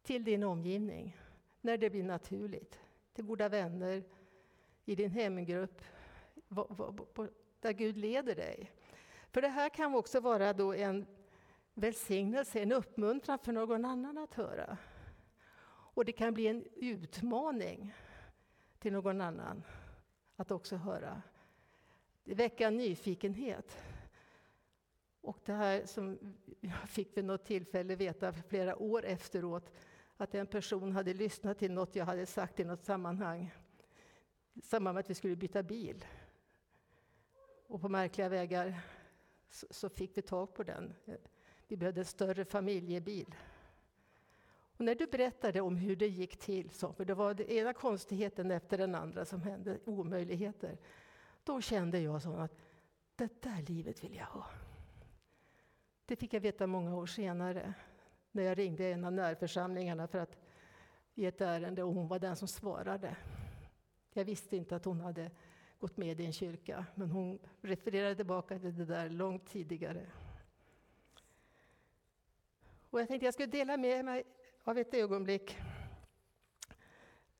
till 0.04 0.24
din 0.24 0.44
omgivning 0.44 1.18
när 1.62 1.78
det 1.78 1.90
blir 1.90 2.04
naturligt. 2.04 2.80
Till 3.14 3.26
goda 3.26 3.50
vänner, 3.50 4.04
i 4.86 4.96
din 4.96 5.12
hemgrupp, 5.12 5.82
där 7.60 7.74
Gud 7.74 7.98
leder 7.98 8.36
dig. 8.36 8.72
För 9.30 9.42
det 9.42 9.48
här 9.48 9.70
kan 9.70 9.96
också 9.96 10.20
vara 10.20 10.54
då 10.54 10.74
en 10.74 11.06
välsignelse, 11.74 12.60
en 12.60 12.72
uppmuntran 12.72 13.40
för 13.40 13.52
någon 13.52 13.86
annan 13.86 14.18
att 14.18 14.34
höra. 14.34 14.78
Och 15.94 16.06
det 16.06 16.12
kan 16.12 16.34
bli 16.34 16.48
en 16.48 16.66
utmaning 16.76 17.94
till 18.80 18.94
någon 18.94 19.22
annan 19.22 19.64
att 20.36 20.52
också 20.52 20.76
höra. 20.76 21.22
Det 22.24 22.36
väcker 22.36 22.68
en 22.68 22.78
nyfikenhet. 22.78 23.78
Och 25.22 25.40
det 25.46 25.54
här 25.54 25.86
som 25.86 26.36
jag 26.60 26.90
fick 26.90 27.18
vid 27.18 27.26
något 27.26 27.46
tillfälle 27.46 27.96
veta 27.96 28.34
flera 28.34 28.76
år 28.78 29.06
efteråt, 29.06 29.72
att 30.18 30.36
en 30.36 30.48
person 30.48 30.92
hade 30.92 31.14
lyssnat 31.14 31.60
till 31.60 31.72
något 31.72 31.96
jag 31.96 32.06
hade 32.06 32.26
sagt 32.26 32.60
i 32.60 32.64
något 32.64 32.86
sammanhang, 32.86 33.54
i 34.54 34.62
samband 34.62 34.96
med 34.96 35.00
att 35.00 35.10
vi 35.10 35.16
skulle 35.16 35.36
byta 35.36 35.64
bil. 35.64 36.06
Och 37.68 37.82
på 37.82 37.90
märkliga 37.90 38.30
vägar 38.30 38.82
så 39.50 39.90
fick 39.90 40.18
vi 40.18 40.22
tag 40.22 40.54
på 40.54 40.64
den. 40.64 40.94
Vi 41.72 41.78
behövde 41.78 42.02
en 42.02 42.06
större 42.06 42.46
familjebil. 42.46 43.36
Och 44.78 44.86
när 44.86 44.96
du 44.96 45.08
berättade 45.08 45.62
om 45.62 45.76
hur 45.76 45.96
det 45.96 46.08
gick 46.08 46.38
till, 46.38 46.70
så, 46.70 46.94
för 46.94 47.06
det 47.06 47.14
var 47.14 47.34
den 47.34 47.48
ena 47.48 47.74
konstigheten 47.74 48.52
efter 48.52 48.78
den 48.78 48.96
andra 48.96 49.26
som 49.26 49.42
hände, 49.42 49.80
omöjligheter, 49.86 50.78
då 51.44 51.62
kände 51.62 52.00
jag 52.00 52.22
så 52.22 52.34
att 52.34 52.52
det 53.16 53.42
där 53.42 53.62
livet 53.68 54.04
vill 54.04 54.16
jag 54.16 54.26
ha. 54.26 54.46
Det 56.06 56.16
fick 56.16 56.34
jag 56.34 56.42
veta 56.42 56.68
många 56.68 56.96
år 56.96 57.06
senare, 57.06 57.74
när 58.32 58.44
jag 58.44 58.58
ringde 58.58 58.86
en 58.86 59.06
av 59.06 59.14
närförsamlingarna 59.14 60.08
för 60.08 60.20
att 60.20 60.38
i 61.16 61.26
ett 61.26 61.42
ärende 61.42 61.84
och 61.84 61.94
hon 61.94 62.08
var 62.08 62.20
den 62.20 62.36
som 62.36 62.48
svarade. 62.48 63.16
Jag 64.14 64.26
visste 64.26 64.58
inte 64.58 64.76
att 64.76 64.86
hon 64.86 65.00
hade 65.00 65.32
gått 65.80 65.98
med 65.98 66.20
i 66.20 66.26
en 66.26 66.34
kyrka, 66.34 66.86
men 66.96 67.12
hon 67.12 67.40
refererade 67.62 68.16
tillbaka 68.16 68.60
till 68.60 68.78
det 68.78 68.86
där 68.86 69.10
långt 69.10 69.50
tidigare. 69.50 70.06
Och 72.92 73.00
jag 73.00 73.08
tänkte 73.08 73.26
jag 73.26 73.34
skulle 73.34 73.48
dela 73.48 73.78
med 73.78 74.06
mig 74.06 74.24
av 74.64 74.78
ett 74.78 74.94
ögonblick 74.94 75.58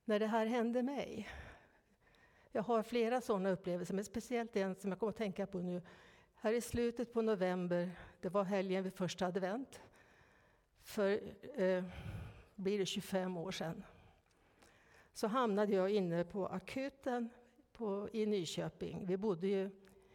när 0.06 0.20
det 0.20 0.28
här 0.28 0.46
hände 0.46 0.84
mig. 0.84 1.30
Jag 2.52 2.64
har 2.64 2.84
flera 2.84 3.22
sådana 3.22 3.50
upplevelser, 3.50 3.94
men 3.94 4.06
speciellt 4.06 4.56
en 4.56 4.76
som 4.76 4.90
jag 4.90 5.00
kommer 5.00 5.10
att 5.10 5.18
tänka 5.18 5.48
på 5.48 5.60
nu. 5.60 5.82
Här 6.36 6.54
i 6.54 6.62
slutet 6.62 7.14
på 7.14 7.22
november, 7.22 7.92
det 8.22 8.30
var 8.30 8.44
helgen 8.44 8.84
vid 8.84 8.94
första 8.94 9.26
advent, 9.26 9.82
för 10.82 11.22
eh, 11.62 11.84
blir 12.56 12.80
det 12.80 12.86
25 12.86 13.38
år 13.38 13.52
sedan, 13.52 13.84
så 15.14 15.28
hamnade 15.28 15.74
jag 15.76 15.90
inne 15.90 16.24
på 16.24 16.48
akuten 16.48 17.30
på, 17.74 18.10
i 18.14 18.26
Nyköping. 18.26 19.06
Vi 19.06 19.18
bodde 19.18 19.48
ju 19.48 19.70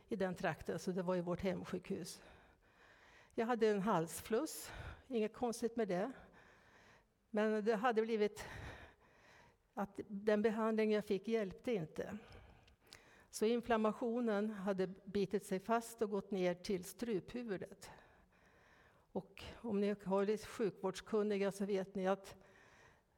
i 0.08 0.16
den 0.16 0.34
trakten, 0.34 0.78
så 0.78 0.90
det 0.90 1.02
var 1.02 1.14
ju 1.14 1.20
vårt 1.20 1.40
hemsjukhus. 1.40 2.22
Jag 3.34 3.46
hade 3.46 3.68
en 3.68 3.82
halsfluss, 3.82 4.70
inget 5.08 5.32
konstigt 5.32 5.76
med 5.76 5.88
det. 5.88 6.12
Men 7.30 7.64
det 7.64 7.76
hade 7.76 8.02
blivit 8.02 8.44
att 9.74 10.00
den 10.08 10.42
behandling 10.42 10.92
jag 10.92 11.04
fick 11.04 11.28
hjälpte 11.28 11.72
inte. 11.72 12.18
Så 13.30 13.46
inflammationen 13.46 14.50
hade 14.50 14.86
bitit 14.86 15.46
sig 15.46 15.60
fast 15.60 16.02
och 16.02 16.10
gått 16.10 16.30
ner 16.30 16.54
till 16.54 16.84
struphuvudet. 16.84 17.90
Och 19.12 19.44
om 19.56 19.80
ni 19.80 19.96
har 20.04 20.24
lite 20.24 20.46
sjukvårdskunniga 20.46 21.52
så 21.52 21.64
vet 21.64 21.94
ni 21.94 22.06
att 22.06 22.36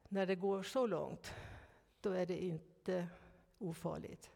när 0.07 0.25
det 0.25 0.35
går 0.35 0.63
så 0.63 0.87
långt, 0.87 1.33
då 2.01 2.11
är 2.11 2.25
det 2.25 2.43
inte 2.43 3.07
ofarligt. 3.57 4.31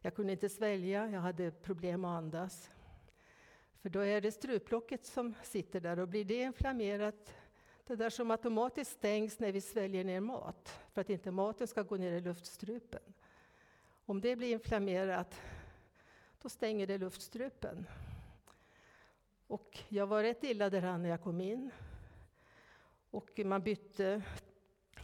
Jag 0.00 0.14
kunde 0.14 0.32
inte 0.32 0.48
svälja, 0.48 1.10
jag 1.10 1.20
hade 1.20 1.50
problem 1.50 2.04
att 2.04 2.18
andas. 2.18 2.70
För 3.84 3.90
då 3.90 4.00
är 4.00 4.20
det 4.20 4.32
struplocket 4.32 5.04
som 5.04 5.34
sitter 5.42 5.80
där 5.80 5.98
och 5.98 6.08
blir 6.08 6.24
det 6.24 6.42
inflammerat, 6.42 7.34
det 7.86 7.96
där 7.96 8.10
som 8.10 8.30
automatiskt 8.30 8.92
stängs 8.92 9.38
när 9.38 9.52
vi 9.52 9.60
sväljer 9.60 10.04
ner 10.04 10.20
mat, 10.20 10.80
för 10.92 11.00
att 11.00 11.10
inte 11.10 11.30
maten 11.30 11.66
ska 11.66 11.82
gå 11.82 11.96
ner 11.96 12.12
i 12.12 12.20
luftstrupen. 12.20 13.00
Om 14.04 14.20
det 14.20 14.36
blir 14.36 14.52
inflammerat, 14.52 15.40
då 16.42 16.48
stänger 16.48 16.86
det 16.86 16.98
luftstrupen. 16.98 17.86
Och 19.46 19.78
jag 19.88 20.06
var 20.06 20.22
rätt 20.22 20.44
illa 20.44 20.70
däran 20.70 21.02
när 21.02 21.08
jag 21.10 21.22
kom 21.22 21.40
in. 21.40 21.70
Och 23.10 23.40
man 23.44 23.62
bytte 23.62 24.22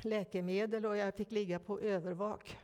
läkemedel 0.02 0.86
och 0.86 0.96
jag 0.96 1.14
fick 1.14 1.30
ligga 1.30 1.58
på 1.58 1.80
övervak. 1.80 2.58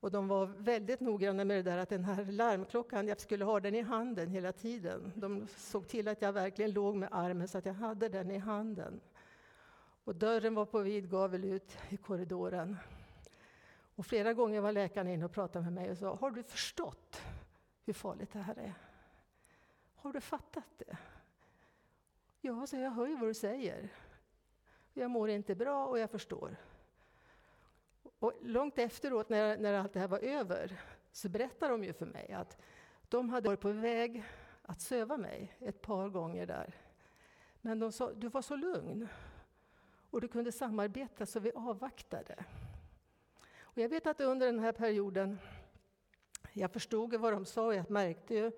Och 0.00 0.10
de 0.10 0.28
var 0.28 0.46
väldigt 0.46 1.00
noggranna 1.00 1.44
med 1.44 1.56
det 1.56 1.70
där 1.70 1.78
att 1.78 1.88
den 1.88 2.04
här 2.04 2.24
larmklockan, 2.24 3.08
jag 3.08 3.20
skulle 3.20 3.44
ha 3.44 3.60
den 3.60 3.74
i 3.74 3.82
handen 3.82 4.30
hela 4.30 4.52
tiden. 4.52 5.12
De 5.14 5.46
såg 5.56 5.88
till 5.88 6.08
att 6.08 6.22
jag 6.22 6.32
verkligen 6.32 6.72
låg 6.72 6.96
med 6.96 7.08
armen 7.12 7.48
så 7.48 7.58
att 7.58 7.66
jag 7.66 7.74
hade 7.74 8.08
den 8.08 8.30
i 8.30 8.38
handen. 8.38 9.00
Och 10.04 10.16
dörren 10.16 10.54
var 10.54 10.66
på 10.66 10.78
vid 10.78 11.10
gavel 11.10 11.44
ut 11.44 11.78
i 11.88 11.96
korridoren. 11.96 12.76
Och 13.94 14.06
flera 14.06 14.34
gånger 14.34 14.60
var 14.60 14.72
läkaren 14.72 15.08
inne 15.08 15.24
och 15.24 15.32
pratade 15.32 15.64
med 15.64 15.72
mig 15.72 15.90
och 15.90 15.98
sa, 15.98 16.14
har 16.14 16.30
du 16.30 16.42
förstått 16.42 17.22
hur 17.84 17.92
farligt 17.92 18.32
det 18.32 18.38
här 18.38 18.58
är? 18.58 18.74
Har 19.96 20.12
du 20.12 20.20
fattat 20.20 20.64
det? 20.78 20.96
Ja, 22.40 22.66
så 22.66 22.76
jag 22.76 22.90
hör 22.90 23.06
ju 23.06 23.16
vad 23.16 23.28
du 23.28 23.34
säger. 23.34 23.88
Jag 24.92 25.10
mår 25.10 25.30
inte 25.30 25.54
bra 25.54 25.86
och 25.86 25.98
jag 25.98 26.10
förstår. 26.10 26.56
Och 28.18 28.32
långt 28.42 28.78
efteråt, 28.78 29.28
när, 29.28 29.56
när 29.56 29.74
allt 29.74 29.92
det 29.92 30.00
här 30.00 30.08
var 30.08 30.18
över, 30.18 30.80
så 31.12 31.28
berättade 31.28 31.72
de 31.72 31.84
ju 31.84 31.92
för 31.92 32.06
mig 32.06 32.32
att 32.32 32.56
de 33.08 33.28
hade 33.28 33.48
varit 33.48 33.60
på 33.60 33.72
väg 33.72 34.24
att 34.62 34.80
söva 34.80 35.16
mig 35.16 35.56
ett 35.60 35.82
par 35.82 36.08
gånger 36.08 36.46
där. 36.46 36.74
Men 37.60 37.78
de 37.78 37.92
sa, 37.92 38.12
du 38.12 38.28
var 38.28 38.42
så 38.42 38.56
lugn 38.56 39.08
och 40.10 40.20
du 40.20 40.28
kunde 40.28 40.52
samarbeta 40.52 41.26
så 41.26 41.40
vi 41.40 41.52
avvaktade. 41.54 42.44
Och 43.60 43.78
jag 43.78 43.88
vet 43.88 44.06
att 44.06 44.20
under 44.20 44.46
den 44.46 44.58
här 44.58 44.72
perioden, 44.72 45.38
jag 46.52 46.72
förstod 46.72 47.14
vad 47.14 47.32
de 47.32 47.44
sa 47.44 47.66
och 47.66 47.74
jag 47.74 47.90
märkte 47.90 48.34
ju, 48.34 48.52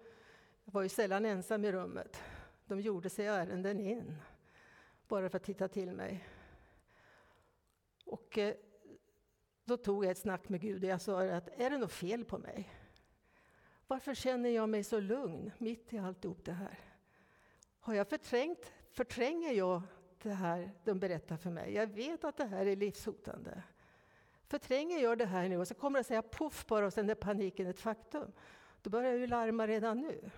jag 0.64 0.72
var 0.72 0.82
ju 0.82 0.88
sällan 0.88 1.24
ensam 1.24 1.64
i 1.64 1.72
rummet. 1.72 2.22
De 2.66 2.80
gjorde 2.80 3.10
sig 3.10 3.26
ärenden 3.26 3.80
in, 3.80 4.16
bara 5.08 5.30
för 5.30 5.36
att 5.36 5.44
titta 5.44 5.68
till 5.68 5.92
mig. 5.92 6.28
Och 8.04 8.38
eh, 8.38 8.54
då 9.68 9.76
tog 9.76 10.04
jag 10.04 10.10
ett 10.10 10.18
snack 10.18 10.48
med 10.48 10.60
Gud 10.60 10.84
och 10.84 10.90
jag 10.90 11.00
sa 11.00 11.22
att 11.22 11.48
är 11.48 11.70
det 11.70 11.78
något 11.78 11.92
fel 11.92 12.24
på 12.24 12.38
mig? 12.38 12.70
Varför 13.86 14.14
känner 14.14 14.50
jag 14.50 14.68
mig 14.68 14.84
så 14.84 15.00
lugn 15.00 15.52
mitt 15.58 15.92
i 15.92 15.98
alltihop 15.98 16.44
det 16.44 16.52
här? 16.52 16.78
Har 17.80 17.94
jag 17.94 18.08
förträngt, 18.08 18.72
förtränger 18.90 19.52
jag 19.52 19.82
det 20.22 20.32
här 20.32 20.72
de 20.84 20.98
berättar 20.98 21.36
för 21.36 21.50
mig? 21.50 21.72
Jag 21.72 21.86
vet 21.86 22.24
att 22.24 22.36
det 22.36 22.44
här 22.44 22.66
är 22.66 22.76
livshotande. 22.76 23.62
Förtränger 24.46 24.98
jag 24.98 25.18
det 25.18 25.26
här 25.26 25.48
nu 25.48 25.56
och 25.56 25.68
så 25.68 25.74
kommer 25.74 25.98
det 25.98 26.04
säga 26.04 26.22
poff 26.22 26.66
bara 26.66 26.86
och 26.86 26.92
sen 26.92 27.10
är 27.10 27.14
paniken 27.14 27.66
ett 27.66 27.80
faktum. 27.80 28.32
Då 28.82 28.90
börjar 28.90 29.10
jag 29.10 29.20
ju 29.20 29.26
larma 29.26 29.66
redan 29.66 30.00
nu. 30.00 30.30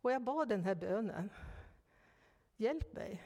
Och 0.00 0.12
jag 0.12 0.22
bad 0.22 0.48
den 0.48 0.64
här 0.64 0.74
bönen. 0.74 1.30
Hjälp 2.56 2.92
mig. 2.92 3.22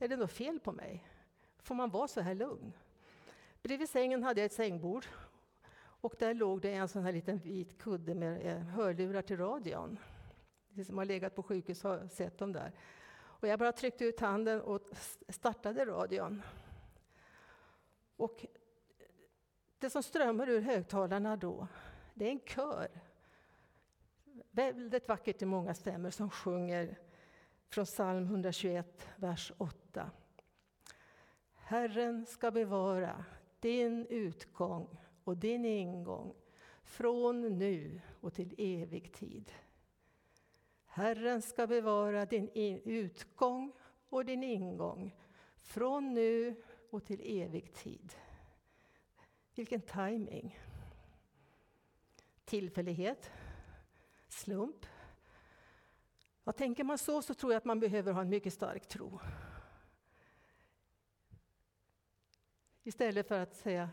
Är 0.00 0.08
det 0.08 0.16
något 0.16 0.32
fel 0.32 0.60
på 0.60 0.72
mig? 0.72 1.04
Får 1.62 1.74
man 1.74 1.90
vara 1.90 2.08
så 2.08 2.20
här 2.20 2.34
lugn? 2.34 2.72
Bredvid 3.62 3.88
sängen 3.88 4.22
hade 4.22 4.40
jag 4.40 4.46
ett 4.46 4.52
sängbord 4.52 5.06
och 6.00 6.14
där 6.18 6.34
låg 6.34 6.60
det 6.60 6.72
en 6.72 6.88
sån 6.88 7.02
här 7.02 7.12
liten 7.12 7.38
vit 7.38 7.78
kudde 7.78 8.14
med 8.14 8.46
eh, 8.46 8.58
hörlurar 8.58 9.22
till 9.22 9.36
radion. 9.36 9.98
Ni 10.68 10.84
som 10.84 10.98
har 10.98 11.04
legat 11.04 11.34
på 11.34 11.42
sjukhus 11.42 11.82
har 11.82 12.08
sett 12.08 12.38
dem 12.38 12.52
där. 12.52 12.72
Och 13.18 13.48
jag 13.48 13.58
bara 13.58 13.72
tryckte 13.72 14.04
ut 14.04 14.20
handen 14.20 14.60
och 14.60 14.80
startade 15.28 15.84
radion. 15.84 16.42
Och 18.16 18.46
det 19.78 19.90
som 19.90 20.02
strömmar 20.02 20.48
ur 20.48 20.60
högtalarna 20.60 21.36
då, 21.36 21.68
det 22.14 22.26
är 22.26 22.30
en 22.30 22.40
kör. 22.40 22.88
Väldigt 24.50 25.08
vackert 25.08 25.42
i 25.42 25.46
många 25.46 25.74
stämmor 25.74 26.10
som 26.10 26.30
sjunger 26.30 26.98
från 27.68 27.84
psalm 27.84 28.24
121, 28.24 29.08
vers 29.16 29.52
8. 29.58 30.10
Herren 31.68 32.26
ska 32.26 32.50
bevara 32.50 33.24
din 33.60 34.06
utgång 34.06 35.00
och 35.24 35.36
din 35.36 35.64
ingång 35.64 36.34
från 36.82 37.58
nu 37.58 38.00
och 38.20 38.34
till 38.34 38.54
evig 38.58 39.12
tid. 39.12 39.52
Herren 40.86 41.42
ska 41.42 41.66
bevara 41.66 42.26
din 42.26 42.48
utgång 42.84 43.72
och 44.08 44.24
din 44.24 44.42
ingång 44.44 45.16
från 45.56 46.14
nu 46.14 46.62
och 46.90 47.04
till 47.04 47.42
evig 47.42 47.74
tid. 47.74 48.14
Vilken 49.54 49.80
timing. 49.80 50.58
Tillfällighet, 52.44 53.30
slump. 54.28 54.86
Ja, 56.44 56.52
tänker 56.52 56.84
man 56.84 56.98
så, 56.98 57.22
så 57.22 57.34
tror 57.34 57.52
jag 57.52 57.58
att 57.58 57.64
man 57.64 57.80
behöver 57.80 58.12
ha 58.12 58.20
en 58.20 58.28
mycket 58.28 58.52
stark 58.52 58.88
tro. 58.88 59.20
Istället 62.88 63.28
för 63.28 63.40
att 63.40 63.54
säga 63.54 63.90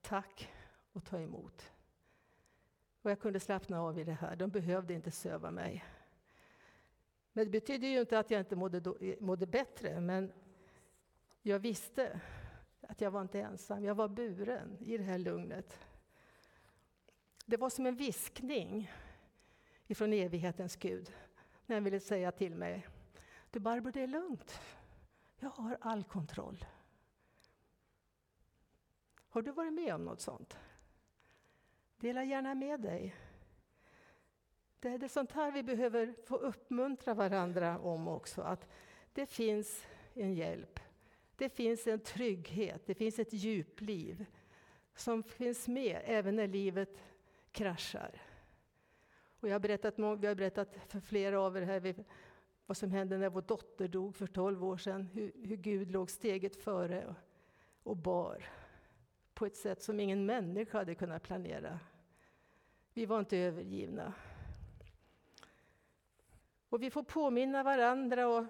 tack 0.00 0.52
och 0.92 1.04
ta 1.04 1.20
emot. 1.20 1.72
Och 3.02 3.10
jag 3.10 3.20
kunde 3.20 3.40
slappna 3.40 3.80
av 3.80 3.98
i 3.98 4.04
det 4.04 4.12
här. 4.12 4.36
De 4.36 4.50
behövde 4.50 4.94
inte 4.94 5.10
söva 5.10 5.50
mig. 5.50 5.84
Men 7.32 7.44
det 7.44 7.50
betyder 7.50 7.88
ju 7.88 8.00
inte 8.00 8.18
att 8.18 8.30
jag 8.30 8.40
inte 8.40 8.56
mådde, 8.56 8.94
eh, 9.00 9.20
mådde 9.20 9.46
bättre, 9.46 10.00
men 10.00 10.32
jag 11.42 11.58
visste 11.58 12.20
att 12.80 13.00
jag 13.00 13.10
var 13.10 13.22
inte 13.22 13.40
ensam. 13.40 13.84
Jag 13.84 13.94
var 13.94 14.08
buren 14.08 14.76
i 14.80 14.98
det 14.98 15.04
här 15.04 15.18
lugnet. 15.18 15.78
Det 17.46 17.56
var 17.56 17.70
som 17.70 17.86
en 17.86 17.96
viskning 17.96 18.92
ifrån 19.86 20.12
evighetens 20.12 20.76
Gud 20.76 21.12
när 21.66 21.76
han 21.76 21.84
ville 21.84 22.00
säga 22.00 22.32
till 22.32 22.54
mig, 22.54 22.86
du 23.50 23.60
Barbro, 23.60 23.90
det 23.90 24.02
är 24.02 24.06
lugnt. 24.06 24.60
Jag 25.38 25.50
har 25.50 25.78
all 25.80 26.04
kontroll. 26.04 26.64
Har 29.28 29.42
du 29.42 29.50
varit 29.50 29.72
med 29.72 29.94
om 29.94 30.04
något 30.04 30.20
sånt? 30.20 30.58
Dela 31.96 32.24
gärna 32.24 32.54
med 32.54 32.80
dig. 32.80 33.14
Det 34.80 34.88
är 34.88 34.98
det 34.98 35.08
sånt 35.08 35.32
här 35.32 35.52
vi 35.52 35.62
behöver 35.62 36.14
få 36.26 36.36
uppmuntra 36.36 37.14
varandra 37.14 37.78
om 37.78 38.08
också, 38.08 38.42
att 38.42 38.68
det 39.12 39.26
finns 39.26 39.86
en 40.14 40.34
hjälp. 40.34 40.80
Det 41.36 41.48
finns 41.48 41.86
en 41.86 42.00
trygghet, 42.00 42.86
det 42.86 42.94
finns 42.94 43.18
ett 43.18 43.32
djupliv 43.32 44.26
som 44.94 45.22
finns 45.22 45.68
med 45.68 46.00
även 46.04 46.36
när 46.36 46.46
livet 46.46 47.02
kraschar. 47.50 48.22
Och 49.40 49.48
jag 49.48 49.54
har 49.54 49.60
berättat, 49.60 49.98
vi 49.98 50.26
har 50.26 50.34
berättat 50.34 50.76
för 50.88 51.00
flera 51.00 51.40
av 51.40 51.56
er 51.56 51.62
här 51.62 52.04
vad 52.66 52.76
som 52.76 52.90
hände 52.90 53.18
när 53.18 53.30
vår 53.30 53.42
dotter 53.42 53.88
dog 53.88 54.16
för 54.16 54.26
12 54.26 54.64
år 54.64 54.76
sedan. 54.76 55.02
Hur, 55.02 55.32
hur 55.34 55.56
Gud 55.56 55.90
låg 55.90 56.10
steget 56.10 56.56
före 56.56 57.06
och, 57.06 57.14
och 57.82 57.96
bar 57.96 58.44
på 59.38 59.46
ett 59.46 59.56
sätt 59.56 59.82
som 59.82 60.00
ingen 60.00 60.26
människa 60.26 60.78
hade 60.78 60.94
kunnat 60.94 61.22
planera. 61.22 61.80
Vi 62.94 63.06
var 63.06 63.18
inte 63.18 63.36
övergivna. 63.36 64.14
Och 66.68 66.82
vi 66.82 66.90
får 66.90 67.02
påminna 67.02 67.62
varandra 67.62 68.28
och, 68.28 68.44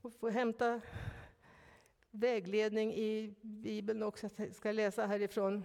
och 0.00 0.14
få 0.14 0.28
hämta 0.28 0.80
vägledning 2.10 2.94
i 2.94 3.34
Bibeln 3.40 4.02
också. 4.02 4.28
Jag 4.36 4.54
ska 4.54 4.72
läsa 4.72 5.06
härifrån 5.06 5.64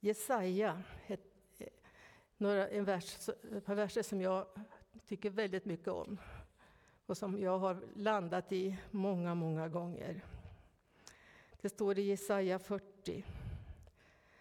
Jesaja, 0.00 0.82
ett, 1.06 1.60
några, 2.36 2.68
en 2.68 2.84
vers, 2.84 3.28
ett 3.28 3.64
par 3.64 3.74
verser 3.74 4.02
som 4.02 4.20
jag 4.20 4.46
tycker 5.06 5.30
väldigt 5.30 5.64
mycket 5.64 5.88
om 5.88 6.18
och 7.06 7.16
som 7.16 7.38
jag 7.38 7.58
har 7.58 7.82
landat 7.94 8.52
i 8.52 8.76
många, 8.90 9.34
många 9.34 9.68
gånger. 9.68 10.24
Det 11.64 11.70
står 11.70 11.98
i 11.98 12.02
Jesaja 12.02 12.58
40. 12.58 13.24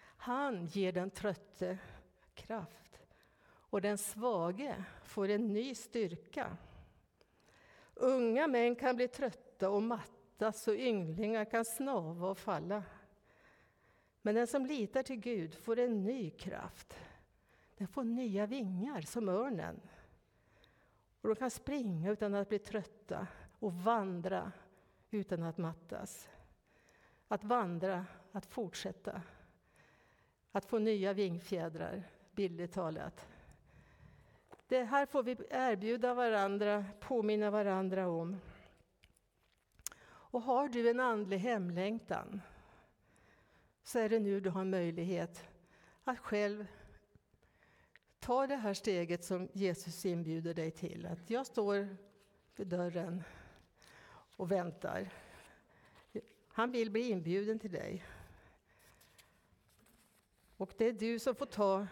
Han 0.01 0.65
ger 0.65 0.91
den 0.91 1.09
trötte 1.09 1.77
kraft 2.33 2.99
och 3.45 3.81
den 3.81 3.97
svage 3.97 4.83
får 5.03 5.29
en 5.29 5.53
ny 5.53 5.75
styrka. 5.75 6.57
Unga 7.93 8.47
män 8.47 8.75
kan 8.75 8.95
bli 8.95 9.07
trötta 9.07 9.69
och 9.69 9.83
mattas 9.83 10.67
och 10.67 10.73
ynglingar 10.73 11.45
kan 11.45 11.65
snava 11.65 12.29
och 12.29 12.37
falla. 12.37 12.83
Men 14.21 14.35
den 14.35 14.47
som 14.47 14.65
litar 14.65 15.03
till 15.03 15.19
Gud 15.19 15.55
får 15.55 15.79
en 15.79 16.03
ny 16.03 16.29
kraft. 16.29 16.95
Den 17.77 17.87
får 17.87 18.03
nya 18.03 18.45
vingar 18.45 19.01
som 19.01 19.29
örnen. 19.29 19.81
Och 21.21 21.29
de 21.29 21.35
kan 21.35 21.51
springa 21.51 22.11
utan 22.11 22.35
att 22.35 22.49
bli 22.49 22.59
trötta 22.59 23.27
och 23.59 23.73
vandra 23.73 24.51
utan 25.11 25.43
att 25.43 25.57
mattas. 25.57 26.29
Att 27.33 27.43
vandra, 27.43 28.05
att 28.31 28.45
fortsätta. 28.45 29.21
Att 30.51 30.65
få 30.65 30.79
nya 30.79 31.13
vingfjädrar, 31.13 32.03
bildligt 32.31 32.73
talat. 32.73 33.27
Det 34.67 34.83
här 34.83 35.05
får 35.05 35.23
vi 35.23 35.37
erbjuda 35.49 36.13
varandra, 36.13 36.85
påminna 36.99 37.51
varandra 37.51 38.07
om. 38.07 38.39
Och 40.05 40.41
har 40.41 40.69
du 40.69 40.89
en 40.89 40.99
andlig 40.99 41.37
hemlängtan 41.37 42.41
så 43.83 43.99
är 43.99 44.09
det 44.09 44.19
nu 44.19 44.39
du 44.39 44.49
har 44.49 44.65
möjlighet 44.65 45.43
att 46.03 46.19
själv 46.19 46.67
ta 48.19 48.47
det 48.47 48.55
här 48.55 48.73
steget 48.73 49.25
som 49.25 49.49
Jesus 49.53 50.05
inbjuder 50.05 50.53
dig 50.53 50.71
till. 50.71 51.05
Att 51.05 51.29
jag 51.29 51.45
står 51.45 51.97
vid 52.55 52.67
dörren 52.67 53.23
och 54.35 54.51
väntar. 54.51 55.22
Han 56.55 56.71
vill 56.71 56.91
bli 56.91 57.09
inbjuden 57.09 57.59
till 57.59 57.71
dig. 57.71 58.03
Och 60.57 60.73
det 60.77 60.85
är 60.85 60.93
du 60.93 61.19
som 61.19 61.35
får 61.35 61.45
ta, 61.45 61.87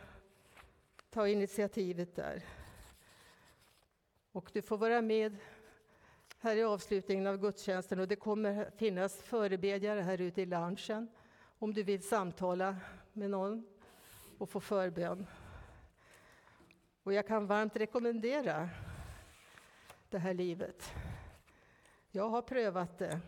ta 1.10 1.28
initiativet 1.28 2.15
där. 2.15 2.45
Och 4.32 4.50
du 4.54 4.62
får 4.62 4.78
vara 4.78 5.02
med 5.02 5.38
här 6.39 6.56
i 6.56 6.63
avslutningen 6.63 7.28
av 7.28 7.38
gudstjänsten 7.38 8.00
och 8.00 8.08
det 8.08 8.15
kommer 8.15 8.71
finnas 8.78 9.21
förebedjare 9.21 10.02
här 10.02 10.21
ute 10.21 10.41
i 10.41 10.45
loungen 10.45 11.08
om 11.60 11.74
du 11.74 11.84
vill 11.84 12.04
samtala 12.04 12.78
med 13.13 13.30
någon 13.30 13.65
och 14.38 14.50
få 14.50 14.60
förbön. 14.60 15.28
Och 17.04 17.13
jag 17.13 17.28
kan 17.28 17.47
varmt 17.47 17.76
rekommendera 17.76 18.69
det 20.10 20.19
här 20.19 20.34
livet. 20.34 20.93
Jag 22.12 22.30
har 22.30 22.41
prövat 22.41 22.97
det 22.97 23.19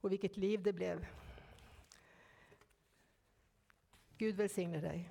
och 0.00 0.12
vilket 0.12 0.36
liv 0.36 0.62
det 0.62 0.72
blev. 0.72 1.06
Gud 4.18 4.36
välsigne 4.36 4.80
dig. 4.80 5.10